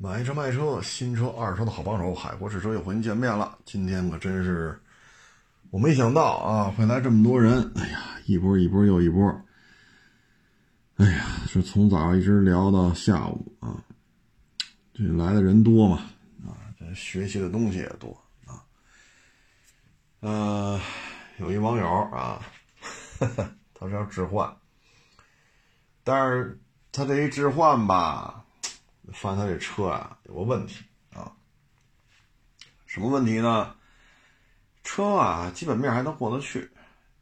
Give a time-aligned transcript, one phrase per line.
[0.00, 3.58] 买车卖车，新车二手车的好帮手，海阔试车又和您见面了。
[3.64, 4.80] 今天可真是，
[5.70, 7.72] 我没想到啊，会来这么多人。
[7.74, 9.28] 哎呀，一波一波又一波。
[10.98, 13.82] 哎呀，是从早上一直聊到下午啊。
[14.94, 15.96] 这来的人多嘛，
[16.46, 18.62] 啊，这学习的东西也多啊。
[20.20, 20.80] 呃，
[21.38, 22.40] 有一网友啊，
[23.74, 24.56] 他是要置换，
[26.04, 26.56] 但是
[26.92, 28.44] 他这一置换吧。
[29.12, 30.84] 发现他这车啊有个问题
[31.14, 31.32] 啊，
[32.86, 33.74] 什么问题呢？
[34.84, 36.70] 车啊基本面还能过得去，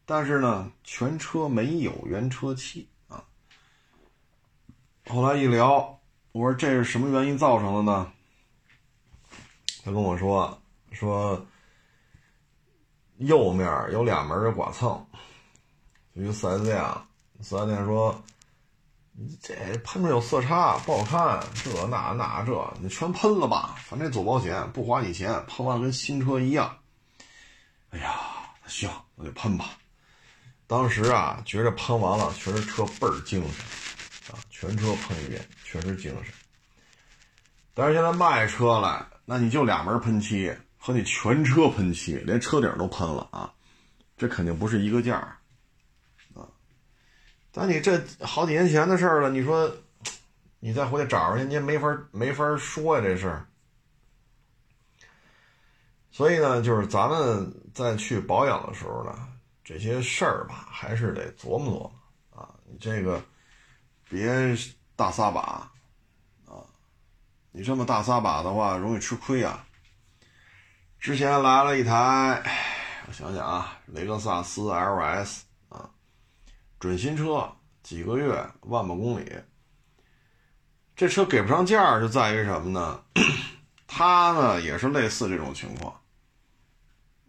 [0.05, 3.25] 但是呢全车没有原车漆啊。
[5.09, 6.01] 后来一聊，
[6.33, 8.13] 我说这是什么原因造成的呢？
[9.85, 10.61] 他跟我说
[10.93, 11.47] 说
[13.19, 15.07] 右面有俩门的剐蹭，
[16.15, 16.85] 就一个四 S 店，
[17.41, 18.21] 四 S 店说。
[19.41, 21.43] 这喷出有色差，不好看。
[21.55, 23.77] 这那那这，你全喷了吧？
[23.89, 26.77] 反正走保险不花你钱，喷完跟新车一样。
[27.91, 28.15] 哎呀，
[28.67, 29.71] 行，我就喷吧。
[30.67, 36.35] 当时啊，觉着喷完了，确实车倍儿精神啊，全车喷一遍，确实精神。
[37.73, 43.51] 但是现在卖车来，那你就俩门喷漆和你全车喷漆，连车顶都喷了啊，
[44.17, 45.39] 这肯定不是一个价。
[47.59, 49.75] 但你这好几年前的事儿了，你说，
[50.61, 53.47] 你再回去找人家，你也没法没法说呀这事儿。
[56.11, 59.29] 所以呢，就是咱们在去保养的时候呢，
[59.65, 61.93] 这些事儿吧，还是得琢磨琢磨
[62.43, 62.55] 啊。
[62.67, 63.25] 你这个
[64.07, 64.29] 别
[64.95, 65.41] 大撒把
[66.45, 66.61] 啊，
[67.53, 69.65] 你这么大撒把的话，容易吃亏啊。
[71.01, 72.43] 之前来了一台，
[73.09, 75.41] 我想想啊，雷克萨斯 LS。
[76.87, 78.29] 准新车，几个月，
[78.63, 79.31] 万把公里。
[80.95, 83.03] 这车给不上价就在于什么呢？
[83.87, 86.01] 它呢也是类似这种情况，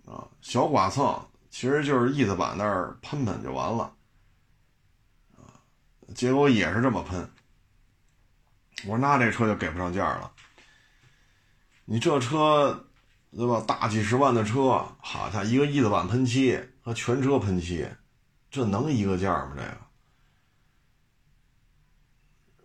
[0.06, 3.94] 啊，小剐蹭，其实就是翼子板那儿喷喷就完了，
[5.36, 5.52] 啊，
[6.16, 7.30] 结果也是这么喷。
[8.86, 10.32] 我说那这车就给不上价了。
[11.86, 12.88] 你这车，
[13.32, 13.64] 对吧？
[13.68, 17.88] 大几十万的车，好像，一个翼子板喷漆和全车喷漆。
[18.50, 19.54] 这能一个价吗？
[19.56, 19.78] 这个，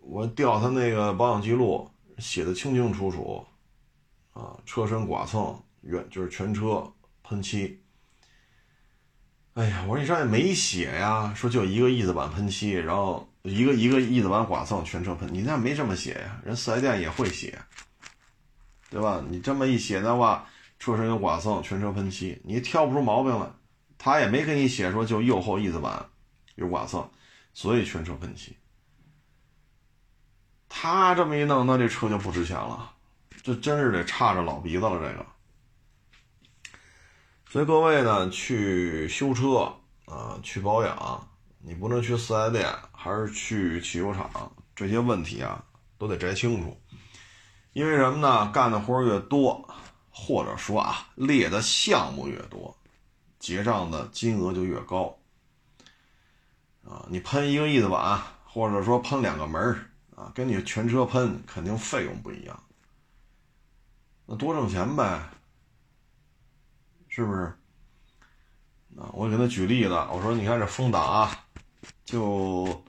[0.01, 3.47] 我调他那个保养记录，写的清清楚楚，
[4.33, 7.83] 啊，车身剐蹭，原就是全车喷漆。
[9.55, 16.41] 哎呀，我说你上面没写呀，说就一个翼子板喷漆，然后一个一个翼子板剐蹭，全车喷，你那没这么写呀？
[16.45, 17.61] 人四 S 店也会写，
[18.89, 19.23] 对吧？
[19.29, 20.47] 你这么一写的话，
[20.79, 23.47] 车身有剐蹭，全车喷漆，你挑不出毛病来。
[24.05, 26.11] 他也没给你写说就右后翼子板
[26.57, 27.09] 有剐蹭，
[27.55, 28.57] 所以全车喷漆。
[30.69, 32.93] 他这么一弄，那这车就不值钱了，
[33.45, 34.99] 这真是得差着老鼻子了。
[34.99, 35.27] 这个，
[37.49, 39.73] 所以各位呢，去修车
[40.07, 41.29] 啊，去保养，
[41.61, 45.65] 你不能去四 S 店，还是去汽修厂，这些问题啊
[45.97, 46.77] 都得摘清楚。
[47.73, 48.51] 因为什么呢？
[48.51, 49.73] 干的活越多，
[50.11, 52.77] 或者说啊，列的项目越多。
[53.43, 55.19] 结账的金额就越高，
[56.85, 59.61] 啊，你喷一个翼子板，或者说喷两个门
[60.15, 62.63] 啊，跟你全车喷肯定费用不一样，
[64.27, 65.29] 那多挣钱呗，
[67.09, 67.41] 是不是？
[68.97, 71.45] 啊，我给他举例子，我说你看这风挡啊，
[72.05, 72.85] 就，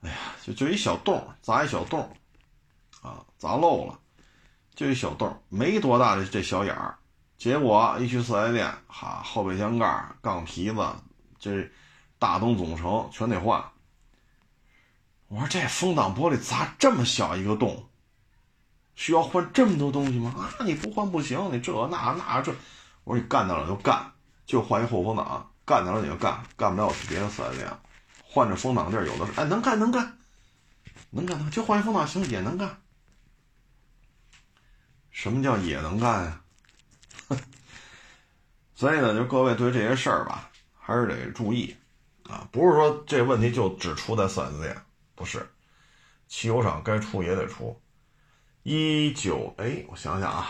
[0.00, 2.00] 哎呀，就就一小洞，砸一小洞，
[3.02, 4.00] 啊，砸漏了，
[4.74, 6.98] 就一小洞，没多大的这小眼儿。
[7.44, 10.82] 结果一去四 S 店，哈，后备箱盖、杠皮子，
[11.38, 11.70] 这
[12.18, 13.62] 大灯总成全得换。
[15.28, 17.86] 我说这风挡玻璃砸这么小一个洞，
[18.94, 20.34] 需要换这么多东西吗？
[20.38, 22.50] 啊，你不换不行，你这那那这。
[23.04, 24.10] 我说你干得了就干，
[24.46, 27.68] 就换一后风挡，干得了你就干，干不了我去别的四 S 店
[28.22, 29.38] 换这风挡地儿有的是。
[29.38, 30.16] 哎，能干能干，
[31.10, 32.80] 能干能就换一风挡行也能干。
[35.10, 36.40] 什么叫也能干呀？
[38.74, 41.76] 所以呢，就各位对这些事儿吧，还是得注意
[42.24, 42.48] 啊！
[42.50, 44.76] 不是说这问题就只出在四 S 店，
[45.14, 45.48] 不是，
[46.26, 47.80] 汽油厂该出也得出。
[48.64, 50.48] 一九哎，我想想啊，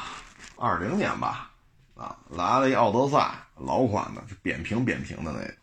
[0.57, 1.53] 二零年吧，
[1.95, 5.55] 啊，来了一奥德赛，老款的，就扁平扁平的那个。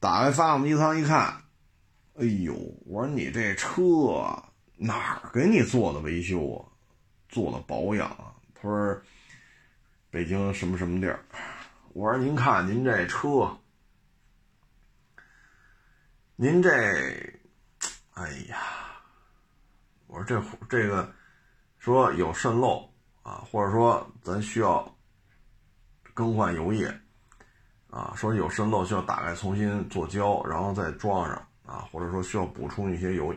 [0.00, 1.36] 打开发动机舱一看，
[2.18, 2.54] 哎呦，
[2.86, 3.82] 我说你这车
[4.76, 6.64] 哪儿给你做的维修啊？
[7.28, 8.32] 做的保养啊？
[8.54, 9.02] 他说。
[10.12, 11.24] 北京什么什么地儿？
[11.94, 13.50] 我说您看您这车，
[16.36, 16.70] 您这，
[18.12, 18.58] 哎呀，
[20.08, 21.10] 我说这这个
[21.78, 22.86] 说有渗漏
[23.22, 24.94] 啊，或者说咱需要
[26.12, 26.94] 更换油液
[27.88, 33.34] 啊，说有渗漏需要打开重新做胶，然后再装上啊，或者说需要补充一些油，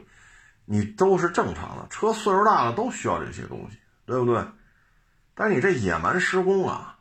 [0.65, 1.87] 你都是正常的。
[1.87, 4.45] 车岁数大了都需要这些东西，对不对？
[5.35, 6.97] 但你这野蛮施工啊，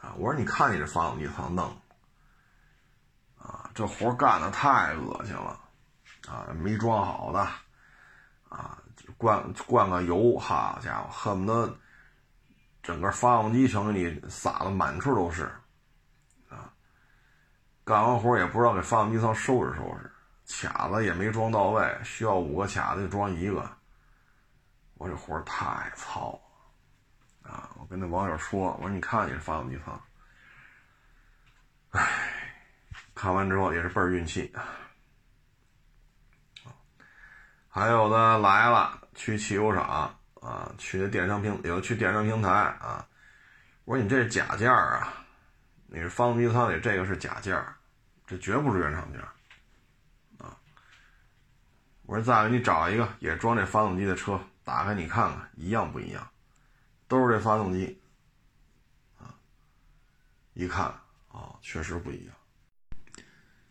[0.00, 1.64] 啊，我说你看你这发动机舱弄，
[3.38, 5.60] 啊，这活干的太恶心了，
[6.26, 7.46] 啊，没装好的。
[8.48, 8.82] 啊，
[9.18, 11.78] 灌灌个油，好家伙，恨不得
[12.82, 15.44] 整个发动机全给你撒的满处都是，
[16.48, 16.72] 啊，
[17.84, 20.10] 干完活也不知道给发动机舱收拾收拾，
[20.46, 23.70] 卡子也没装到位，需要五个卡子就装一个，
[24.94, 26.47] 我这活太糙了，
[27.42, 30.00] 啊，我跟那网友说，我说你看你这发动机舱，
[31.90, 32.08] 唉，
[33.14, 34.52] 看完之后也是倍儿运气。
[37.68, 43.06] 还有的来了，去汽油厂啊，去电商平，有的去电商平台啊。
[43.84, 45.12] 我说你这是假件啊，
[45.86, 47.62] 你是发动机舱里这个是假件
[48.26, 49.20] 这绝不是原厂件
[50.38, 50.56] 啊。
[52.02, 56.28] 我说再给你找一个也装这发动机的车，打开你看看，一样不一样？
[57.08, 57.98] 都是这发动机
[59.18, 59.34] 啊，
[60.54, 60.84] 一看
[61.28, 62.34] 啊，确实不一样。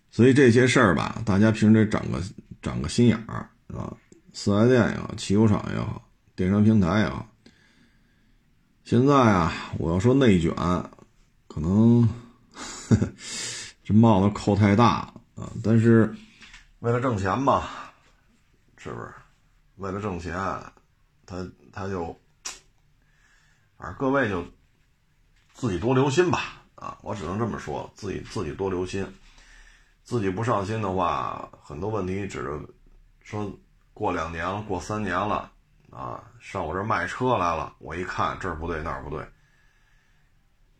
[0.09, 2.21] 所以这些事儿吧，大家平时得长个
[2.61, 3.49] 长个心眼儿。
[3.67, 3.95] 啊，
[4.33, 7.27] 四 S 店也好，汽修厂也好，电商平台也好，
[8.85, 10.53] 现在啊，我要说内卷，
[11.47, 12.07] 可能
[13.83, 15.51] 这帽子扣太大了啊。
[15.61, 16.15] 但是
[16.79, 17.67] 为了挣钱嘛，
[18.77, 19.13] 是不是？
[19.75, 20.33] 为了挣钱，
[21.25, 22.17] 他他就，
[23.77, 24.45] 反正各位就
[25.53, 26.63] 自己多留心吧。
[26.75, 29.07] 啊，我只能这么说，自己自己多留心，
[30.03, 32.59] 自己不上心的话，很多问题指着。
[33.23, 33.51] 说
[33.93, 35.51] 过两年了，过三年了，
[35.89, 37.75] 啊，上我这卖车来了。
[37.77, 39.27] 我一看这儿不对那儿不对，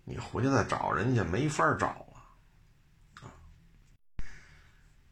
[0.05, 2.13] 你回去再找人家没法找了，
[3.21, 3.27] 啊。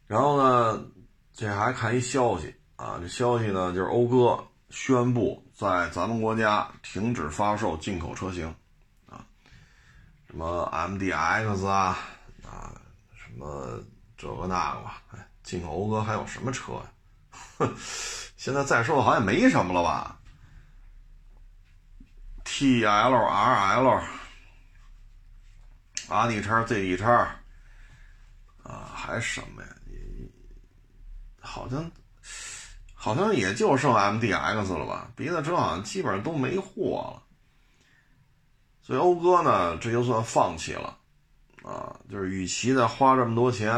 [0.06, 0.86] 然后呢，
[1.34, 8.46] 这还看一消息啊，这消息呢就是讴歌宣布在咱们国家停止发售进口车型，
[9.08, 9.24] 啊，
[10.28, 11.98] 什么 MDX 啊，
[12.44, 12.78] 啊，
[13.14, 13.82] 什么
[14.18, 16.82] 这个那个吧，哎，进口讴歌还有什么车呀？
[17.56, 17.74] 哼，
[18.36, 20.20] 现在在售的好像也没什么了吧
[22.44, 24.02] ？T L R L，
[26.08, 27.34] 阿 D 叉 Z D 叉，
[28.62, 29.68] 啊，还什么呀？
[31.40, 31.90] 好像
[33.06, 35.08] 好像也就剩 M D X 了吧？
[35.14, 37.22] 别的车好像基本上都没货了。
[38.82, 40.98] 所以讴歌呢，这就算放弃了
[41.62, 43.72] 啊，就是与其再花这么多钱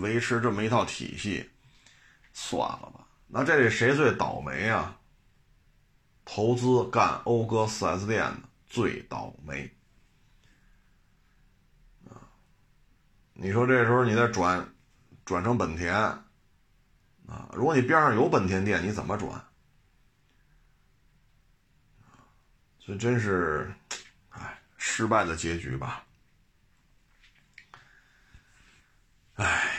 [0.00, 1.48] 维持这么一套体系，
[2.32, 3.06] 算了吧。
[3.28, 4.98] 那这里谁最倒霉啊？
[6.24, 9.70] 投资干讴歌 4S 店的最倒霉
[12.10, 12.18] 啊！
[13.34, 14.68] 你说这时候你再转
[15.24, 15.94] 转成本田
[17.28, 17.48] 啊？
[17.52, 19.44] 如果你边上有本田店，你怎么转？
[22.78, 23.72] 所以真是，
[24.30, 26.04] 哎，失败的结局吧。
[29.34, 29.70] 哎。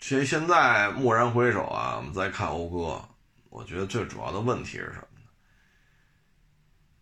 [0.00, 3.06] 其实现在蓦然回首啊，我们再看讴歌，
[3.50, 5.26] 我觉得最主要的问题是什么呢？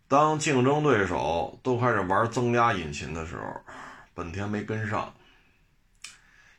[0.09, 3.61] 当竞争对手都开始玩增压引擎的时候，
[4.13, 5.13] 本田没跟上；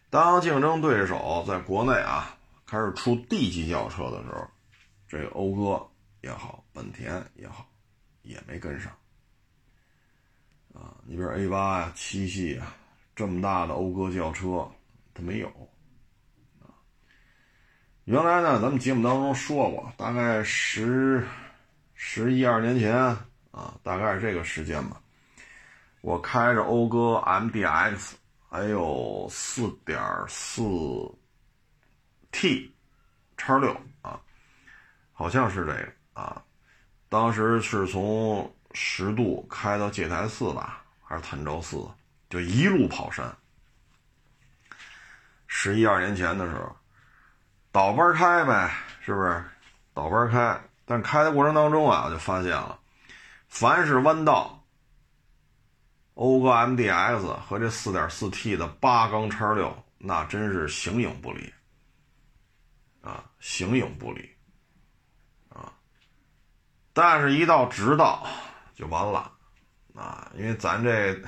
[0.08, 2.37] 当竞争对手在国内啊
[2.68, 4.46] 开始出 D 级轿车的时候，
[5.08, 5.88] 这个讴歌
[6.20, 7.66] 也好，本田也好，
[8.20, 8.92] 也没跟上。
[10.74, 12.76] 啊，你比如 A 八呀、七系啊，
[13.16, 14.70] 这么大的讴歌轿车，
[15.14, 15.50] 它没有。
[18.04, 21.26] 原来呢，咱们节目当中说过，大概十
[21.94, 22.94] 十一二年前
[23.50, 25.00] 啊，大概是这个时间吧。
[26.02, 28.12] 我开着讴歌 MDX，
[28.48, 29.98] 还有四点
[30.28, 30.62] 四
[32.32, 32.74] T
[33.36, 34.20] 叉六啊，
[35.12, 36.42] 好像是这个啊。
[37.08, 41.88] 当时是从十渡开到戒台寺吧，还是潭州寺，
[42.28, 43.34] 就一路跑山。
[45.46, 46.76] 十一二年前的时候。
[47.70, 49.44] 倒班开呗，是不是？
[49.92, 52.78] 倒班开，但开的过程当中啊，我就发现了，
[53.46, 54.64] 凡是弯道，
[56.14, 61.52] 讴歌 MDX 和这 4.4T 的八缸叉六，那真是形影不离
[63.00, 64.28] 啊，形影不离
[65.48, 65.72] 啊。
[66.92, 68.26] 但是，一到直道
[68.74, 69.32] 就完了
[69.94, 71.20] 啊，因为咱这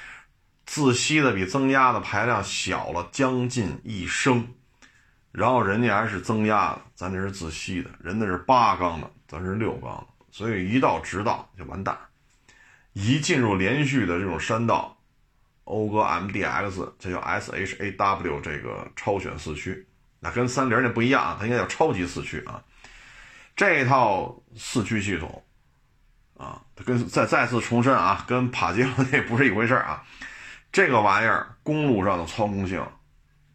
[0.66, 4.54] 自吸的比增压的排量小了将近一升。
[5.30, 11.96] 然后人家还是增压的，咱这是自吸的，人家是八缸的，咱是六缸的，所以一到直道就完蛋。
[12.94, 14.98] 一进入连续的这种山道，
[15.64, 19.86] 讴歌 MDX，这叫 SHAW 这个超选四驱，
[20.20, 22.62] 那跟三菱那不一样，它应该叫超级四驱啊。
[23.56, 25.44] 这套四驱系统
[26.36, 30.04] 啊，它跟再再次重申啊，跟帕杰罗那不是一回事啊。
[30.70, 32.84] 这个玩意儿公路上的操控性。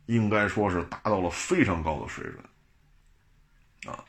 [0.07, 4.03] 应该说是达到了非常高的水准，啊！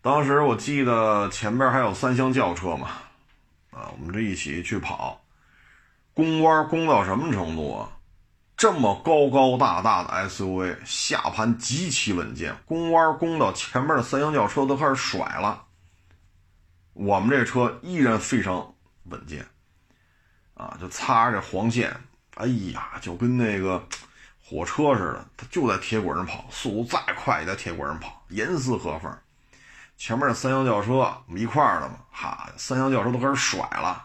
[0.00, 2.88] 当时我记得前边还有三厢轿车嘛，
[3.70, 5.22] 啊，我们这一起去跑，
[6.14, 7.92] 攻弯攻到什么程度啊？
[8.56, 15.64] 这么高高大大的 SUV，下盘极其稳健，攻弯攻到前面的三厢轿车都开始甩了，
[16.92, 19.46] 我们这车依然非常稳健，
[20.54, 21.94] 啊，就擦着这黄线，
[22.36, 23.86] 哎呀，就跟那个。
[24.46, 29.10] 火车似的，它就在铁轨上跑，速度再快也在铁轨上跑，严丝合缝。
[29.96, 34.03] 前面的三厢轿车，我们一块儿的嘛，哈，三厢轿车都开始甩了。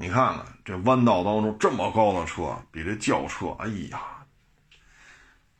[0.00, 4.00] 你看看这弯道当中这么高的车，比这轿车，哎呀，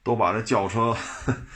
[0.04, 0.96] 都把这轿车，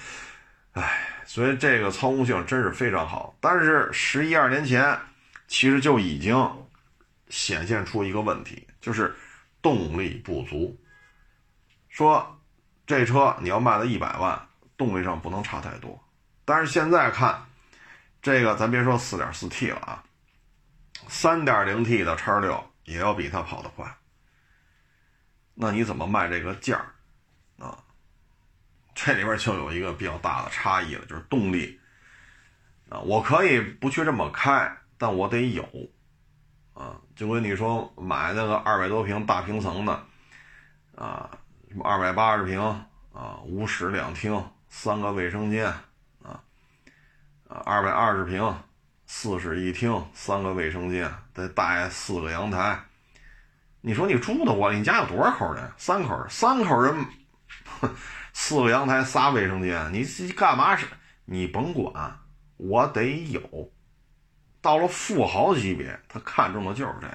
[0.75, 3.37] 哎，所以这个操控性真是非常好。
[3.41, 4.99] 但是十一二年前，
[5.47, 6.35] 其实就已经
[7.29, 9.15] 显现出一个问题，就是
[9.63, 10.77] 动力不足。
[11.89, 12.41] 说
[12.85, 16.03] 这车你要卖到一百万，动力上不能差太多。
[16.45, 17.47] 但是现在看，
[18.21, 20.03] 这个咱别说四点四 T 了啊，
[21.07, 23.87] 三点零 T 的叉六也要比它跑得快。
[25.55, 27.79] 那你怎么卖这个价儿啊？
[28.95, 31.81] 这里边就有一个比较大的差异了，就是动力
[32.89, 35.67] 啊，我可以不去这么开，但我得有
[36.75, 37.01] 啊。
[37.15, 39.93] 就跟你说买那个二百多平大平层的
[40.95, 41.39] 啊。
[41.69, 42.61] 什么二百八十平
[43.15, 45.65] 啊，五室两厅，三个卫生间
[46.23, 46.45] 啊，
[47.49, 48.43] 啊，二百二十平，
[49.15, 52.83] 四室一厅，三个卫生间，再带四个阳台。
[53.83, 55.71] 你说你住的我，你家有多少口人？
[55.77, 57.07] 三口人，三口人，
[58.33, 60.03] 四个阳台，仨卫生间，你
[60.33, 60.87] 干嘛是？
[61.27, 62.19] 你甭管，
[62.57, 63.71] 我得有。
[64.63, 67.07] 到了富豪级别，他看中的就是这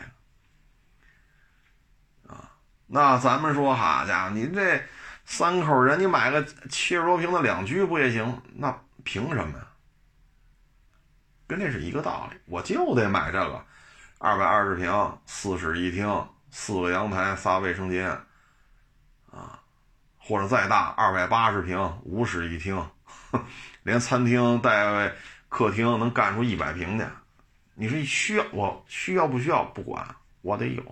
[2.28, 2.34] 个。
[2.36, 2.52] 啊
[2.86, 4.80] 那咱们说，好家伙，你这
[5.26, 8.40] 三口人，你买个七十多平的两居不也行？
[8.54, 8.72] 那
[9.04, 9.67] 凭什么呀？
[11.48, 13.66] 跟这是一个道理，我就得买这个，
[14.20, 18.10] 二百二十平，四室一厅，四个阳台，仨卫生间，
[19.32, 19.60] 啊，
[20.18, 22.86] 或者再大，二百八十平，五室一厅，
[23.84, 25.14] 连餐厅带
[25.48, 27.06] 客厅能干出一百平去。
[27.76, 29.64] 你说需要我需要不需要？
[29.64, 30.06] 不管，
[30.42, 30.84] 我得有。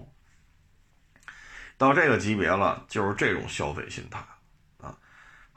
[1.78, 4.20] 到这个级别了，就是这种消费心态。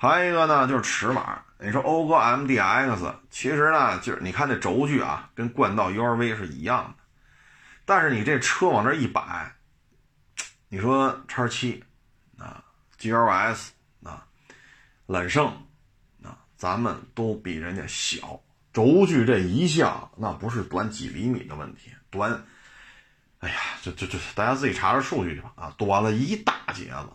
[0.01, 1.43] 还有一个呢，就是尺码。
[1.59, 7.05] 你说讴歌 MDX，其实呢，就是你看这轴距啊，跟冠道 URV 是一样的。
[7.85, 9.53] 但是你这车往这一摆，
[10.69, 11.83] 你说叉七
[12.39, 12.63] 啊
[13.01, 13.71] ，GLS
[14.05, 14.25] 啊，
[15.07, 15.49] 揽胜
[16.23, 18.41] 啊，咱们都比人家小。
[18.73, 22.45] 轴距这一项，那不是短几厘米的问题，短。
[23.41, 27.09] 哎呀，这这这，大家自己查查数据去吧啊，短了一大截子。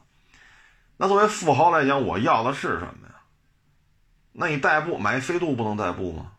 [1.04, 3.16] 那作为富豪来讲，我要的是什么呀？
[4.32, 6.32] 那你代步买飞度不能代步吗？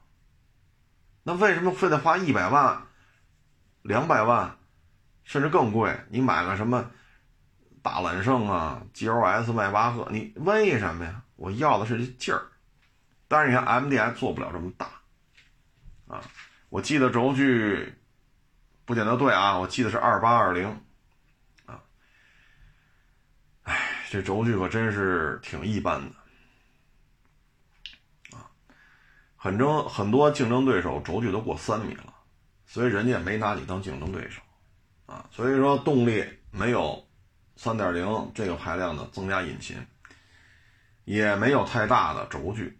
[1.23, 2.87] 那为什么非得花一百万、
[3.83, 4.57] 两百万，
[5.23, 5.95] 甚至更贵？
[6.09, 6.91] 你买个什么
[7.83, 11.21] 大揽胜啊、GLS、迈巴赫，你为什么呀？
[11.37, 12.47] 我要的是这劲儿。
[13.29, 14.87] 但是你看 MDI 做不了这么大
[16.09, 16.23] 啊，
[16.71, 17.95] 我记得轴距。
[18.87, 20.69] 不见得对啊，我记得是二八二零，
[21.67, 21.83] 啊，
[23.65, 26.15] 哎，这轴距可真是挺一般的，
[28.37, 28.47] 啊，
[29.35, 32.15] 很争很多竞争对手轴距都过三米了，
[32.65, 34.41] 所以人家没拿你当竞争对手，
[35.07, 37.05] 啊，所以说动力没有
[37.57, 39.85] 三点零这个排量的增加引擎，
[41.05, 42.79] 也没有太大的轴距，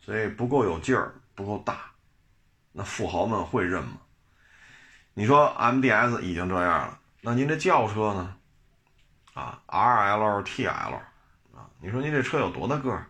[0.00, 1.92] 所以不够有劲儿，不够大，
[2.72, 3.98] 那富豪们会认吗？
[5.14, 8.38] 你说 MDS 已经这样了，那您这轿车呢？
[9.32, 10.94] 啊，RL、TL
[11.54, 13.04] 啊，你说您这车有多大个？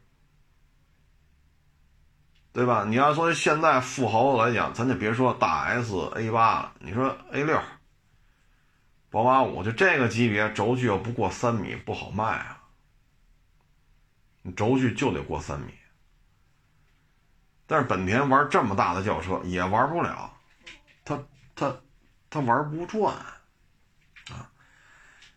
[2.53, 2.85] 对吧？
[2.87, 7.61] 你要说现在富豪来讲，咱就别说大 S、A 八了，你说 A 六、
[9.11, 12.63] 宝马五，就这个级别，轴距要不过三米不好卖啊。
[14.57, 15.73] 轴距就得过三米，
[17.67, 20.33] 但是本田玩这么大的轿车也玩不了，
[21.05, 21.19] 它
[21.55, 21.75] 它。
[22.35, 23.15] 他玩不转，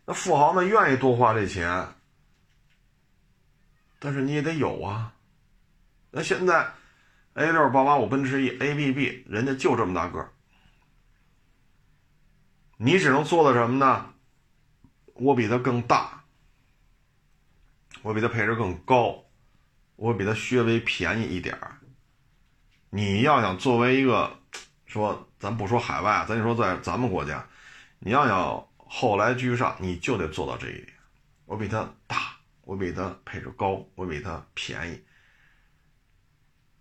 [0.06, 1.88] 那富豪们愿意多花这钱，
[4.00, 5.14] 但是你也得有啊。
[6.12, 6.72] 那现在
[7.34, 10.32] A 六八八五奔驰 E A B B 人家就这么大个儿，
[12.78, 14.14] 你只能做到什么呢？
[15.16, 16.24] 我比它更大，
[18.02, 19.26] 我比它配置更高，
[19.96, 21.78] 我比它稍微便宜一点儿。
[22.90, 24.40] 你要想作为一个
[24.86, 27.46] 说，咱不说海外，咱就说在咱们国家，
[28.00, 30.88] 你要想后来居上，你就得做到这一点。
[31.46, 35.04] 我比它大，我比它配置高，我比它便宜，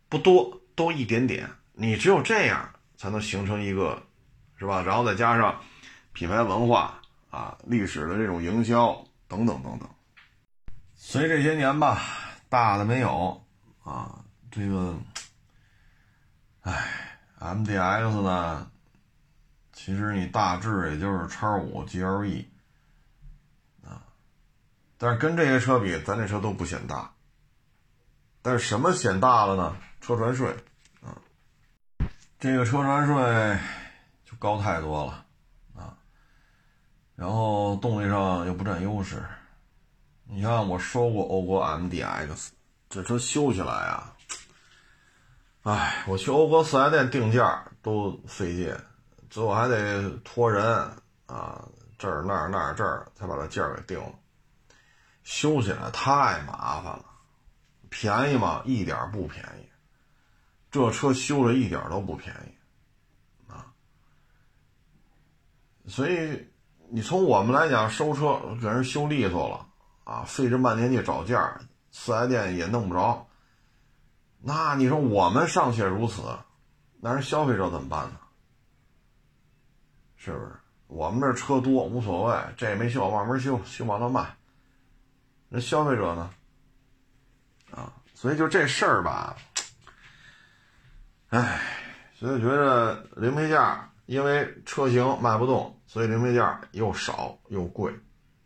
[0.08, 1.50] 不多，多一点点。
[1.72, 4.02] 你只有这样，才能形成一个，
[4.56, 4.82] 是吧？
[4.82, 5.60] 然后再加上
[6.12, 9.88] 品牌文化啊、历史的这种营销等等等等。
[10.94, 12.00] 所以这些年吧，
[12.48, 13.44] 大的没有
[13.82, 14.96] 啊，这个。
[16.62, 18.70] 唉，MDX 呢？
[19.84, 22.46] 其实你大致也就是叉五 GLE
[23.84, 24.00] 啊，
[24.96, 27.12] 但是跟这些车比，咱这车都不显大。
[28.40, 29.76] 但是什么显大了呢？
[30.00, 30.56] 车船税
[31.02, 31.20] 啊，
[32.40, 33.58] 这个车船税
[34.24, 35.26] 就高太多了
[35.74, 35.94] 啊。
[37.14, 39.22] 然后动力上又不占优势。
[40.24, 42.48] 你看我收过欧国 MDX，
[42.88, 44.16] 这车修起来啊。
[45.64, 48.74] 哎，我去欧国四 S 店定价都费劲，
[49.34, 50.64] 最后还得托人
[51.26, 51.60] 啊，
[51.98, 54.12] 这儿那儿那儿这儿才把这价给定了。
[55.24, 57.04] 修起来太麻烦了，
[57.90, 58.62] 便宜吗？
[58.64, 59.68] 一点不便宜，
[60.70, 63.66] 这车修着一点都不便宜啊。
[65.88, 66.48] 所以
[66.88, 69.66] 你从我们来讲，收车给人修利索了
[70.04, 71.60] 啊，费这半天去找价，
[71.90, 73.26] 四 S 店也弄不着。
[74.38, 76.22] 那你说我们尚且如此，
[77.00, 78.20] 那人消费者怎么办呢？
[80.24, 80.52] 是不是？
[80.86, 84.34] 我们这车多无所谓，这也没修慢慢修，修完了卖。
[85.50, 86.30] 那消费者呢？
[87.70, 89.36] 啊，所以就这事儿吧，
[91.28, 91.60] 唉，
[92.16, 93.60] 所以觉得零配件
[94.06, 97.92] 因为车型卖不动，所以零配件又少又贵，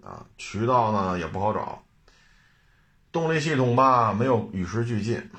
[0.03, 1.85] 啊，渠道呢也不好找，
[3.13, 5.31] 动力系统吧没有与时俱进。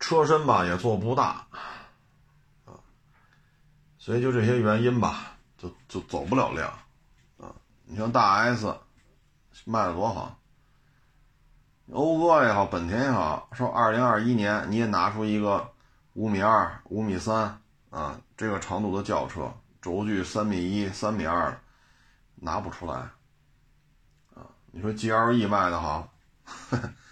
[0.00, 1.46] 车身吧也做不大，
[4.00, 6.70] 所以就这些原因吧，就就走不了量，
[7.38, 8.74] 啊，你像大 S
[9.66, 10.40] 卖的多好，
[11.86, 15.70] 讴歌也好，本田也好，说二零二一年你也拿出一个
[16.14, 17.60] 五米二、五米三
[17.90, 21.60] 啊这个长度的轿车，轴距三米一、三米二，
[22.36, 22.94] 拿不出来，
[24.34, 26.10] 啊，你说 GLE 卖的好，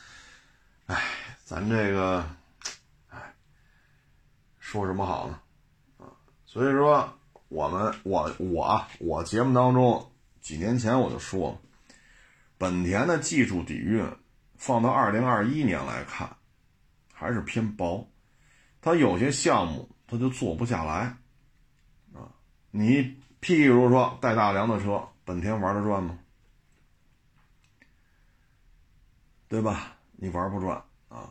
[0.89, 1.03] 哎，
[1.45, 2.25] 咱这个。
[4.59, 5.41] 说什么好呢？
[6.51, 7.13] 所以说
[7.49, 11.61] 我们我我我节目当中几年前我就说，
[12.57, 14.03] 本田的技术底蕴
[14.57, 16.39] 放到二零二一年来看，
[17.13, 18.09] 还是偏薄，
[18.81, 21.15] 它有些项目它就做不下来，
[22.15, 22.33] 啊，
[22.71, 26.19] 你譬如说带大梁的车，本田玩得转吗？
[29.49, 29.99] 对吧？
[30.13, 31.31] 你玩不转啊，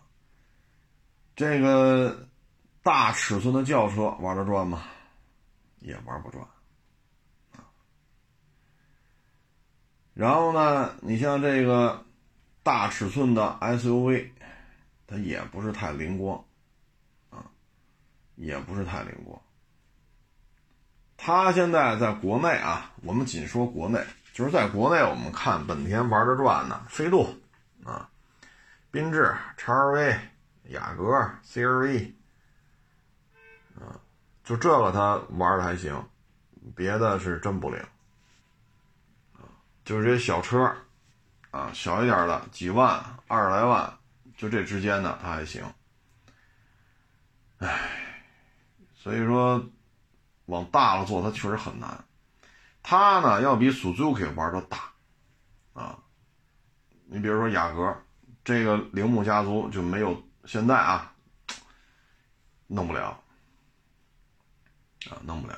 [1.36, 2.28] 这个。
[2.84, 4.82] 大尺寸的轿车玩得转吗？
[5.80, 6.44] 也玩不转
[7.54, 7.66] 啊。
[10.14, 12.06] 然后呢，你像这个
[12.64, 14.30] 大尺寸的 SUV，
[15.06, 16.44] 它也不是太灵光
[17.30, 17.46] 啊，
[18.36, 19.42] 也不是太灵光。
[21.16, 27.36] 它现在在国内啊，我们仅说国内，就是在国内，我们看本田玩得转的，飞度
[27.84, 28.10] 啊，
[28.92, 30.20] 缤智、x R V、
[30.70, 32.17] 雅阁、CRV。
[34.48, 36.08] 就这个他玩的还行，
[36.74, 37.84] 别的是真不灵。
[39.84, 40.74] 就是这些小车，
[41.52, 43.98] 啊，小一点的几万、二十来万，
[44.38, 45.66] 就这之间的他还行。
[47.58, 47.90] 唉，
[48.96, 49.66] 所以说
[50.46, 52.06] 往大了做，它确实很难。
[52.82, 54.94] 它呢要比 Suzuki 玩的大，
[55.74, 56.00] 啊，
[57.08, 57.98] 你比如说雅阁，
[58.46, 61.14] 这个铃木家族就没有现在啊，
[62.68, 63.22] 弄不了。
[65.10, 65.58] 啊，弄不了。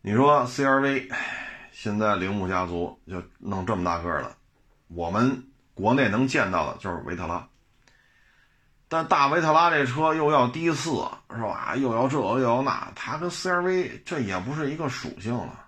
[0.00, 1.10] 你说 CRV
[1.72, 4.36] 现在铃木家族就弄这么大个了，
[4.88, 7.48] 我们国内能见到的就是维特拉。
[8.86, 10.90] 但大维特拉这车又要低四，
[11.30, 11.74] 是吧？
[11.74, 15.66] 又要这又要那，它跟 CRV 这也不是一个属性了。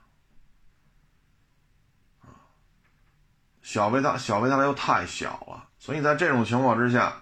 [3.62, 7.20] 小维特小维特拉又太小了，所以在这种情况之下，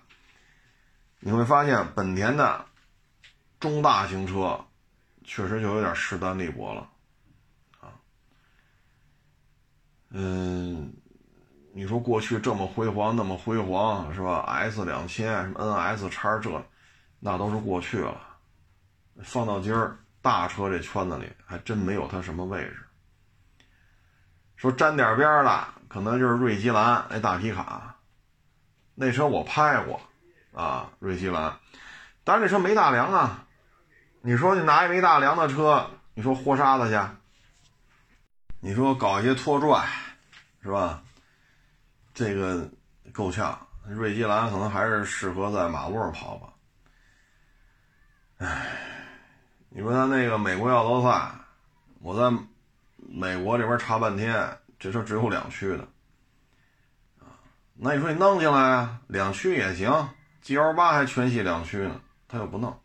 [1.20, 2.66] 你会发现本田的
[3.58, 4.62] 中大型车。
[5.24, 6.88] 确实就有点势单力薄了，
[7.80, 7.88] 啊，
[10.10, 10.92] 嗯，
[11.72, 16.62] 你说过去这么辉煌，那么辉煌，是吧？S 两千，什么 NS 叉这，
[17.18, 18.20] 那都是过去了。
[19.22, 22.76] 放到今儿，大车这圈子里还真没有它什么位置。
[24.56, 27.96] 说沾点边了，可能就是瑞吉兰那大皮卡，
[28.94, 30.00] 那车我拍过，
[30.52, 31.58] 啊，瑞吉兰，
[32.22, 33.43] 但是这车没大梁啊。
[34.26, 36.98] 你说你拿一没大梁的车，你说豁沙子去？
[38.58, 39.86] 你说搞一些拖拽，
[40.62, 41.02] 是吧？
[42.14, 42.66] 这个
[43.12, 43.54] 够呛，
[43.86, 46.48] 瑞吉兰可能还是适合在马路上跑吧。
[48.38, 48.66] 唉，
[49.68, 51.30] 你说他那个美国奥德赛，
[52.00, 52.34] 我在
[52.96, 55.86] 美国这边查半天，这车只有两驱的，
[57.74, 60.08] 那你说你弄进来啊，两驱也行
[60.40, 62.80] ，G L 八还全系两驱呢，他又不弄。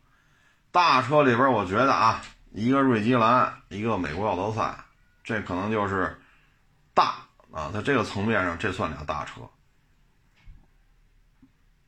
[0.80, 4.78] 大车里边，我觉得啊，一个瑞吉兰，一个美国奥德赛，
[5.26, 6.18] 这可能就是
[6.94, 7.16] 大。
[7.52, 9.42] 啊，在这个层面上，这算俩大车。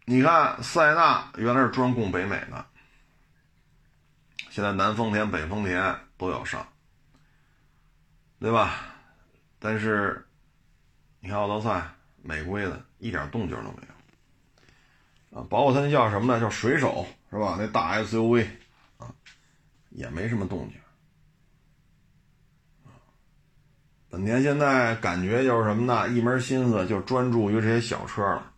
[0.03, 2.65] 你看，塞纳原来是专供北美的，
[4.49, 6.67] 现在南丰田、北丰田都要上，
[8.41, 8.73] 对吧？
[9.57, 10.27] 但是，
[11.21, 11.81] 你看奥德赛，
[12.21, 15.39] 美规的，一点动静都没有。
[15.39, 16.41] 啊，包括它那叫什么呢？
[16.41, 17.55] 叫水手，是吧？
[17.57, 18.45] 那大 SUV，
[19.91, 20.77] 也没什么动静。
[24.09, 26.09] 本田现在感觉就是什么呢？
[26.09, 28.51] 一门心思就专注于这些小车了，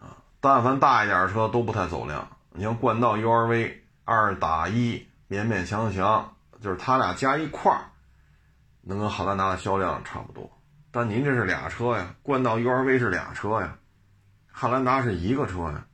[0.00, 2.28] 啊，但凡大一点车都不太走量。
[2.50, 3.74] 你像冠道 URV
[4.04, 7.92] 二打一，勉勉强强，就是它俩加一块儿，
[8.80, 10.50] 能跟汉兰达的销量差不多。
[10.90, 13.78] 但您这是俩车呀，冠道 URV 是俩车呀，
[14.50, 15.86] 汉兰达是一个车呀。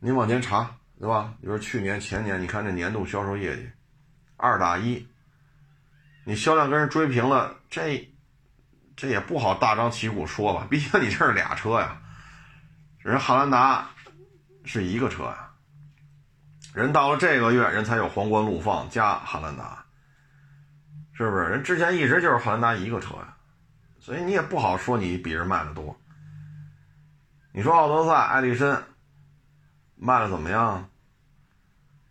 [0.00, 1.34] 您往前查，对吧？
[1.40, 3.68] 比如去年、前年，你看这年度销售业绩，
[4.36, 5.06] 二打一。
[6.24, 8.12] 你销量跟人追平了，这
[8.96, 10.66] 这也不好大张旗鼓说吧？
[10.70, 12.00] 毕竟你这是俩车呀，
[12.98, 13.88] 人汉兰达
[14.64, 15.50] 是一个车呀，
[16.74, 19.84] 人到了这个月，人才有皇冠陆放加汉兰达，
[21.12, 21.44] 是不是？
[21.44, 23.36] 人之前一直就是汉兰达一个车呀，
[24.00, 25.96] 所以你也不好说你比人卖的多。
[27.52, 28.82] 你说奥德赛、艾力绅
[29.96, 30.88] 卖的怎么样？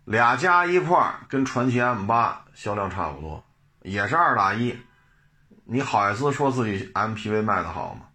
[0.03, 3.43] 俩加一块跟传奇 M 八销量差不多。
[3.81, 4.77] 也是二打一，
[5.63, 8.07] 你好意思说自己 MPV 卖的好吗？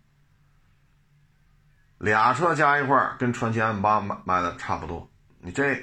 [1.99, 5.79] 俩车加一块跟传奇 M 八卖卖的差不多，你这，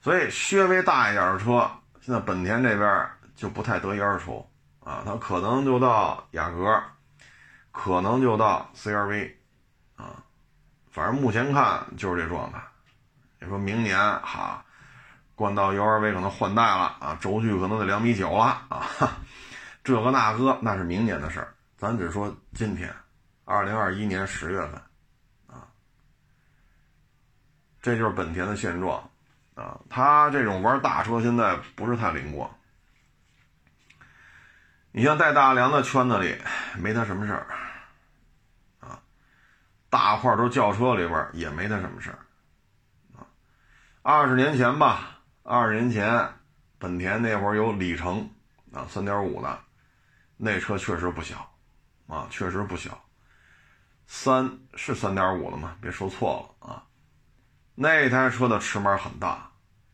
[0.00, 4.48] 所以稍微大一点的车，现在本田这边就不太得一而出
[4.80, 6.82] 啊，它可能就到雅阁，
[7.72, 9.32] 可能就到 CRV，
[9.96, 10.22] 啊，
[10.92, 12.62] 反正目前看就是这状态。
[13.40, 14.64] 你说明年哈？
[15.34, 18.86] 冠道 URV 可能换代了啊，轴距可能得两米九了啊，
[19.82, 22.94] 这个那个那是明年的事儿，咱只说今天，
[23.44, 24.74] 二零二一年十月份，
[25.48, 25.66] 啊，
[27.80, 29.02] 这就是本田的现状
[29.54, 32.48] 啊，他这种玩大车现在不是太灵光，
[34.92, 36.38] 你像带大梁的圈子里
[36.78, 37.46] 没他什么事儿，
[39.92, 42.18] 大块都轿车里边也没他什么事儿，
[43.14, 43.28] 啊，
[44.00, 45.20] 二十年前吧。
[45.42, 46.32] 二十年前，
[46.78, 48.30] 本田那会儿有里程
[48.72, 49.58] 啊，三点五的，
[50.38, 51.46] 那车确实不小，
[52.06, 52.98] 啊，确实不小。
[54.06, 55.76] 三是三点五的吗？
[55.82, 56.82] 别说错了啊。
[57.74, 59.50] 那台车的尺码很大，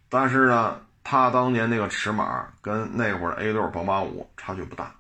[0.09, 4.95] 但是呢，它当年那个尺码跟那会儿 A 六宝马五差距不大。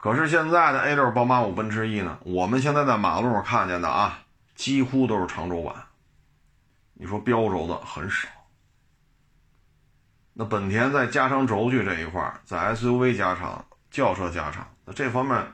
[0.00, 4.20] 可是现在的 A 六宝马五奔驰 E 呢，我们现在在马路上看见的啊，
[4.54, 5.74] 几乎都是长轴版。
[6.94, 8.28] 你说标轴的很少。
[10.32, 15.52] 那本田在加长轴距这一块在 SUV 加长、轿车加长，那这方面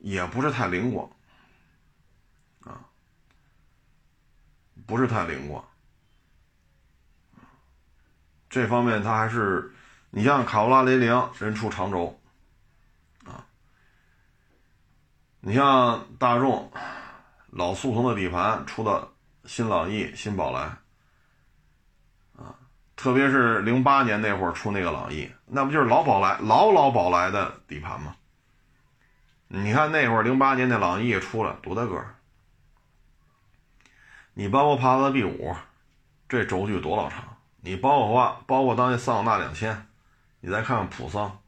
[0.00, 1.08] 也不是太灵光
[2.64, 2.80] 啊，
[4.84, 5.64] 不是太灵光。
[8.50, 9.72] 这方面它还是，
[10.10, 12.18] 你像卡罗拉雷凌人出长轴
[13.26, 13.44] 啊，
[15.48, 16.70] 你像大众
[17.52, 19.08] 老速腾的底盘出的
[19.46, 20.60] 新朗逸、新宝来
[22.36, 22.52] 啊。
[22.94, 28.14] 特别是零八年那会儿出那个朗逸，那不就是老宝来、老老宝来的底盘吗？
[29.46, 32.16] 你看那会儿零八年那朗逸出来多大个儿？
[34.34, 35.56] 你包括帕萨特 B 五，
[36.28, 37.24] 这轴距多老长？
[37.62, 39.86] 你包括，包括当年桑塔纳两千，
[40.40, 41.40] 你再看看普桑。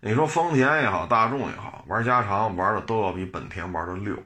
[0.00, 4.16] 你说丰田也好，大众也好，玩加长玩的都要比本田玩的溜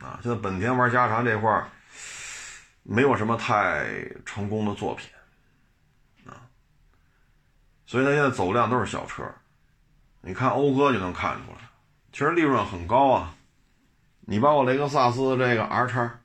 [0.00, 0.18] 啊！
[0.22, 1.68] 现在本田玩加长这块儿。
[2.84, 3.86] 没有什么太
[4.26, 5.08] 成功的作品，
[6.26, 6.34] 啊，
[7.86, 9.22] 所以它现在走量都是小车，
[10.20, 11.58] 你看讴歌就能看出来，
[12.10, 13.36] 其实利润很高啊。
[14.22, 16.18] 你把我雷克萨斯这个 R 叉，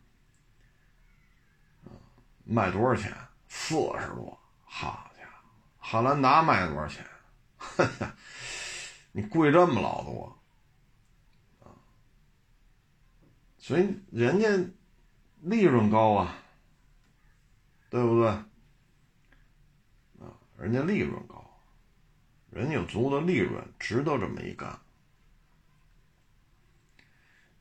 [2.44, 3.16] 卖多少钱？
[3.48, 5.48] 四十多，好家伙！
[5.78, 7.06] 汉兰达卖多少钱？
[9.18, 10.38] 你贵这么老多
[11.64, 11.74] 啊！
[13.58, 14.48] 所以人家
[15.42, 16.38] 利润高啊，
[17.90, 18.28] 对不对？
[20.20, 21.44] 啊，人家利润高，
[22.52, 24.80] 人家有足够的利润，值得这么一干。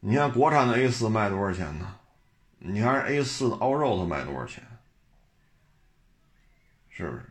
[0.01, 1.99] 你看国产的 A 四卖多少钱呢？
[2.59, 4.62] 你看 A 四的 All Road 卖多少钱？
[6.90, 7.25] 是不是？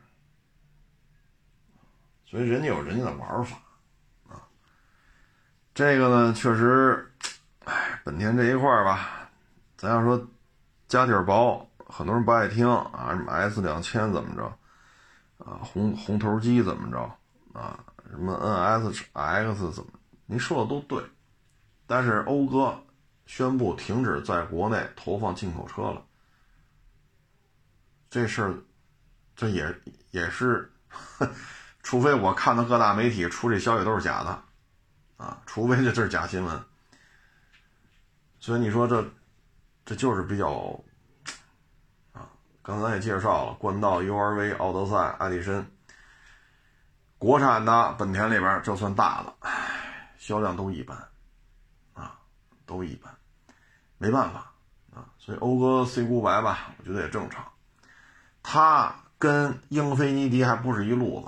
[2.26, 3.62] 所以人家有人家的玩法。
[5.76, 7.12] 这个呢，确实，
[7.66, 9.30] 哎，本田这一块吧，
[9.76, 10.26] 咱要说
[10.88, 13.10] 家底儿薄，很多人不爱听啊。
[13.10, 14.46] 什么 S 两千怎么着
[15.46, 15.60] 啊？
[15.62, 17.00] 红红头机怎么着
[17.52, 17.78] 啊？
[18.10, 19.92] 什么 NSX 怎么？
[20.28, 21.04] 您说的都对。
[21.86, 22.82] 但是讴歌
[23.26, 26.02] 宣布停止在国内投放进口车了，
[28.10, 28.54] 这事儿，
[29.36, 29.76] 这也
[30.12, 30.72] 也是，
[31.84, 34.42] 除非我看到各大媒体出这消息都是假的，
[35.18, 36.64] 啊，除非这这是假新闻。
[38.40, 39.04] 所以你说这，
[39.86, 40.80] 这就是比较，
[42.14, 42.30] 啊，
[42.62, 45.66] 刚才也介绍了，冠道、URV、奥德赛、艾力绅，
[47.18, 49.34] 国产的本田里边就算大的，
[50.18, 50.98] 销量都一般。
[51.94, 52.20] 啊
[52.68, 53.16] 都一般，
[54.00, 54.52] 没办法
[54.92, 57.46] 啊，所以讴歌 C 五百吧，我觉得也正常。
[58.42, 61.28] 它跟英菲尼迪还不是一路子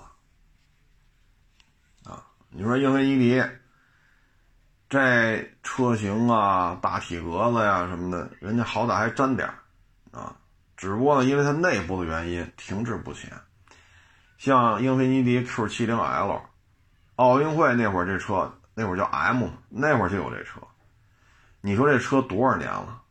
[2.10, 2.26] 啊。
[2.50, 3.40] 你说英菲尼迪
[4.90, 9.50] 这车型啊、大体格子呀什么的，人家好歹还沾点
[10.12, 10.36] 啊。
[10.78, 13.32] 只不过呢，因为它内部的原因停滞不前。
[14.38, 16.42] 像英菲尼迪 Q 七零 L，
[17.16, 20.62] 奥运会那会儿这车那会儿叫 M，那会儿就有这车。
[21.62, 23.02] 你说这车多少年了？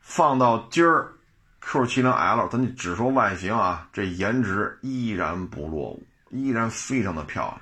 [0.00, 1.14] 放到今儿
[1.62, 7.60] ，Q70L，咱就只说外形啊，这颜值依然不落伍，依然非常的漂亮。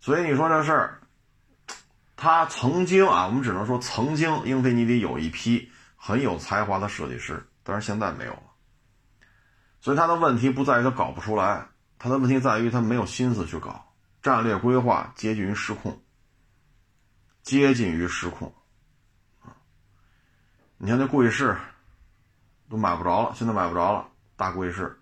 [0.00, 0.97] 所以你说这事儿，
[2.20, 8.42] 他曾经啊，我们只能说曾经，英菲尼迪有一批很有才华的设计师，但是现在没有了。
[9.80, 16.02] 所以他的问题不在于他搞不出来，他的问题在于他没有心思去搞，战略规划接近于失控。
[17.44, 18.52] 接近于失控，
[19.40, 19.54] 啊！
[20.76, 21.56] 你看那贵士
[22.68, 25.00] 都买不着了，现在买不着了，大贵士。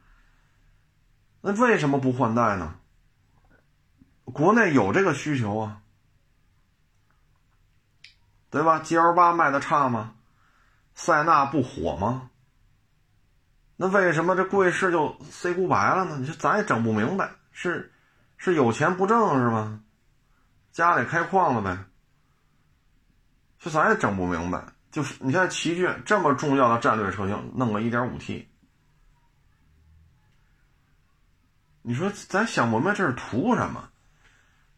[1.40, 2.76] 那为什么不换代呢？
[4.24, 5.80] 国内有这个需求啊，
[8.56, 10.14] 对吧？GL 八卖的差吗？
[10.94, 12.30] 塞纳不火吗？
[13.76, 16.16] 那为什么这贵士就 C 五百了呢？
[16.18, 17.92] 你说咱也整不明白，是
[18.38, 19.82] 是有钱不挣是吗？
[20.72, 21.84] 家里开矿了呗？
[23.58, 28.46] 就咱也整不明白，就是你看奇骏这么重要的战略车型，弄个 1.5T，
[31.82, 33.90] 你说咱想不明白这是图什么？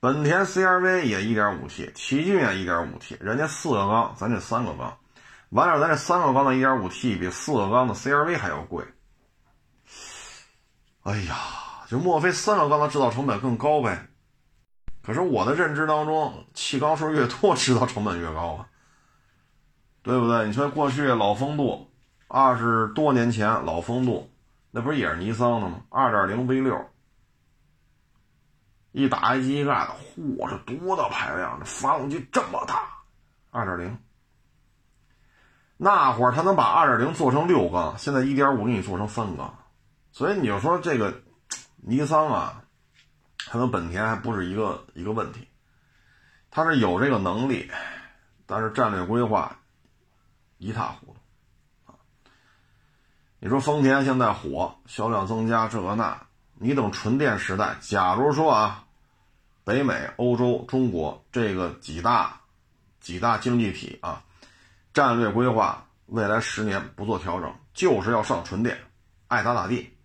[0.01, 4.97] 本田 CR-V 也 1.5T，奇骏也 1.5T，人家四个缸，咱这三个缸，
[5.51, 8.85] 完了咱这三个缸的 1.5T 比四个缸的 CR-V 还要贵。
[11.03, 11.35] 哎呀，
[11.89, 14.07] 就莫非三个缸的制造成本更高呗？
[15.03, 18.67] 可是我的认知当中，气缸数越多，制造成本越高啊，
[20.03, 20.47] 对不对？
[20.47, 21.91] 你说过去老风度，
[22.29, 24.31] 二十多年前老风度，
[24.71, 25.81] 那不是也是尼桑的吗？
[25.89, 26.89] 二点零 V 六，
[28.93, 31.59] 一打开机器盖子，嚯，这多大排量？
[31.59, 32.89] 这发动机这么大，
[33.51, 33.99] 二点零。
[35.77, 39.59] 那会儿他能把二点零做成六缸，现在一点五给你做成三缸，
[40.13, 41.23] 所以你就说这个
[41.77, 42.65] 尼桑啊。
[43.51, 45.49] 它跟本田还不是一个一个问题，
[46.51, 47.71] 它是有这个能力，
[48.45, 49.59] 但是战略规划
[50.59, 51.97] 一塌糊涂啊！
[53.39, 56.27] 你说丰田现在火，销量增加这个那，
[56.61, 58.85] 你等纯电时代，假如说啊，
[59.65, 62.41] 北美、欧洲、中国这个几大
[63.01, 64.23] 几大经济体啊，
[64.93, 68.77] 战略规划未来十年不做调整，就是要上纯电，
[69.29, 69.97] 爱咋咋地，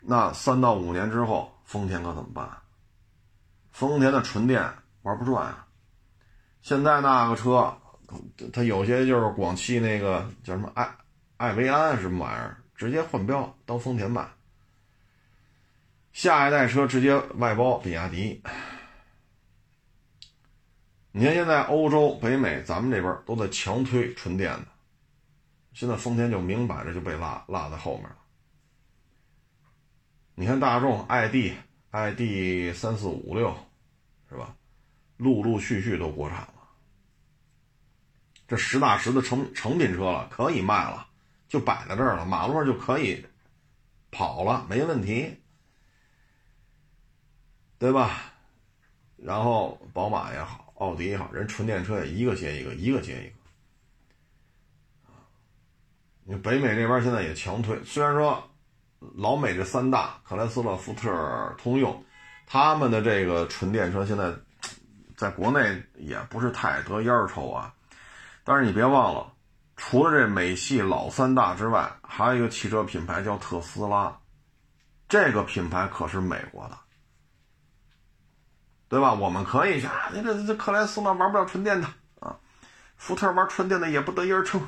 [0.00, 1.50] 那三到五年之后。
[1.64, 2.46] 丰田可怎么办？
[3.70, 4.62] 丰田的纯电
[5.02, 5.66] 玩不转啊！
[6.60, 7.74] 现在那个车，
[8.52, 10.86] 它有些就是广汽那个叫什么艾
[11.38, 14.28] 艾维安什么玩意儿，直接换标当丰田卖。
[16.12, 18.42] 下一代车直接外包比亚迪。
[21.10, 24.66] 你看现在欧洲、北美，咱们这边都在强推纯电的，
[25.72, 28.16] 现在丰田就明摆着就被落落在后面了。
[30.34, 31.52] 你看大众 ID、
[31.90, 33.54] ID 三四五六
[34.30, 34.54] 是吧？
[35.18, 36.54] 陆陆续续都国产了，
[38.48, 41.06] 这实打实的成成品车了，可以卖了，
[41.46, 43.24] 就摆在这儿了，马路上就可以
[44.10, 45.41] 跑了，没问题，
[47.82, 48.12] 对吧？
[49.16, 53.34] 然后宝马也好，奥迪也好，人纯电车也一个接一个，一个接一个。
[56.22, 58.40] 你北美这边现在也强推，虽然说
[59.16, 62.04] 老美这三大克莱斯勒、福特、通用，
[62.46, 64.32] 他们的这个纯电车现在
[65.16, 67.74] 在国内也不是太得烟抽啊。
[68.44, 69.32] 但是你别忘了，
[69.74, 74.16] 除了这美系老三大之外，还有一个汽车品牌叫特斯拉，
[75.08, 76.78] 这个品牌可是美国的，
[78.92, 79.14] 对吧？
[79.14, 81.88] 我们可以啊，你这这克莱斯勒玩不了纯电的
[82.20, 82.36] 啊，
[82.98, 84.60] 福特玩纯电的也不得烟抽。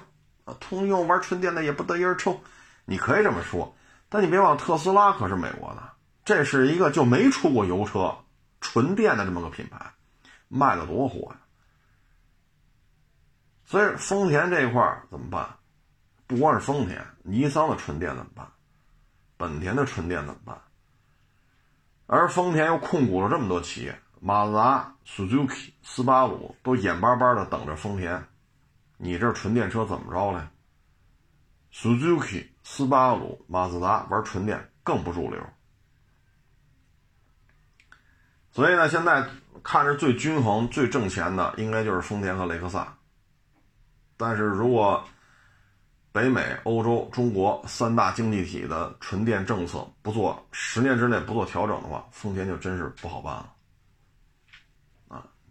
[0.46, 2.40] 啊，通用玩纯电的也不得烟抽，
[2.86, 3.76] 你可以这么说，
[4.08, 5.82] 但你别忘，特斯拉可是美国的，
[6.24, 8.16] 这是一个就没出过油车、
[8.62, 9.92] 纯电的这么个品牌，
[10.48, 11.36] 卖的多火呀！
[13.66, 15.46] 所以丰田这一块怎么办？
[16.26, 18.46] 不光是丰田，尼桑的纯电怎么办？
[19.36, 20.58] 本田的纯电怎么办？
[22.06, 28.26] 而丰田又控股了这么多企业，马自达、Suzuki、斯巴鲁都眼巴巴的等着丰田。
[28.96, 30.42] 你这纯电车怎么着嘞
[31.70, 35.38] ？Suzuki、斯巴鲁、马自达玩纯电更不入流，
[38.50, 39.28] 所以呢，现在
[39.62, 42.96] 看着最均衡、最挣钱的应该就是丰田和雷克萨。
[44.16, 45.06] 但是如果
[46.12, 53.50] 北美、欧洲、中国三大经济体的纯电政策不做十年之内不做调整的话，丰田就真是不好办了。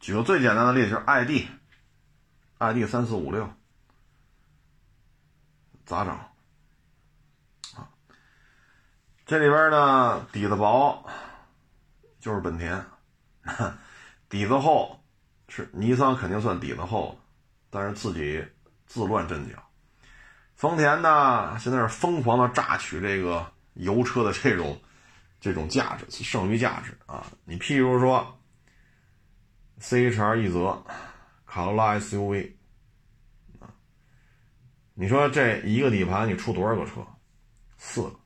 [0.04, 1.48] 举个最简单的例子，就是 ID。
[2.58, 3.50] ID 三四五六
[5.86, 7.88] 咋整啊？
[9.26, 11.10] 这里边呢底子薄
[12.20, 12.86] 就是本田，
[14.28, 15.02] 底子厚
[15.48, 17.18] 是尼桑肯定算底子厚，
[17.70, 18.46] 但是自己
[18.86, 19.56] 自乱阵脚。
[20.54, 24.82] 丰田呢现在是疯狂的榨取这个油车的这种
[25.40, 27.26] 这种价值剩余价值啊！
[27.46, 28.38] 你譬如说
[29.84, 30.82] CHR 一泽。
[31.46, 32.54] 卡罗拉 SUV，
[33.60, 33.70] 啊，
[34.96, 37.06] 你说这一个底盘你出多少个车？
[37.78, 38.20] 四个。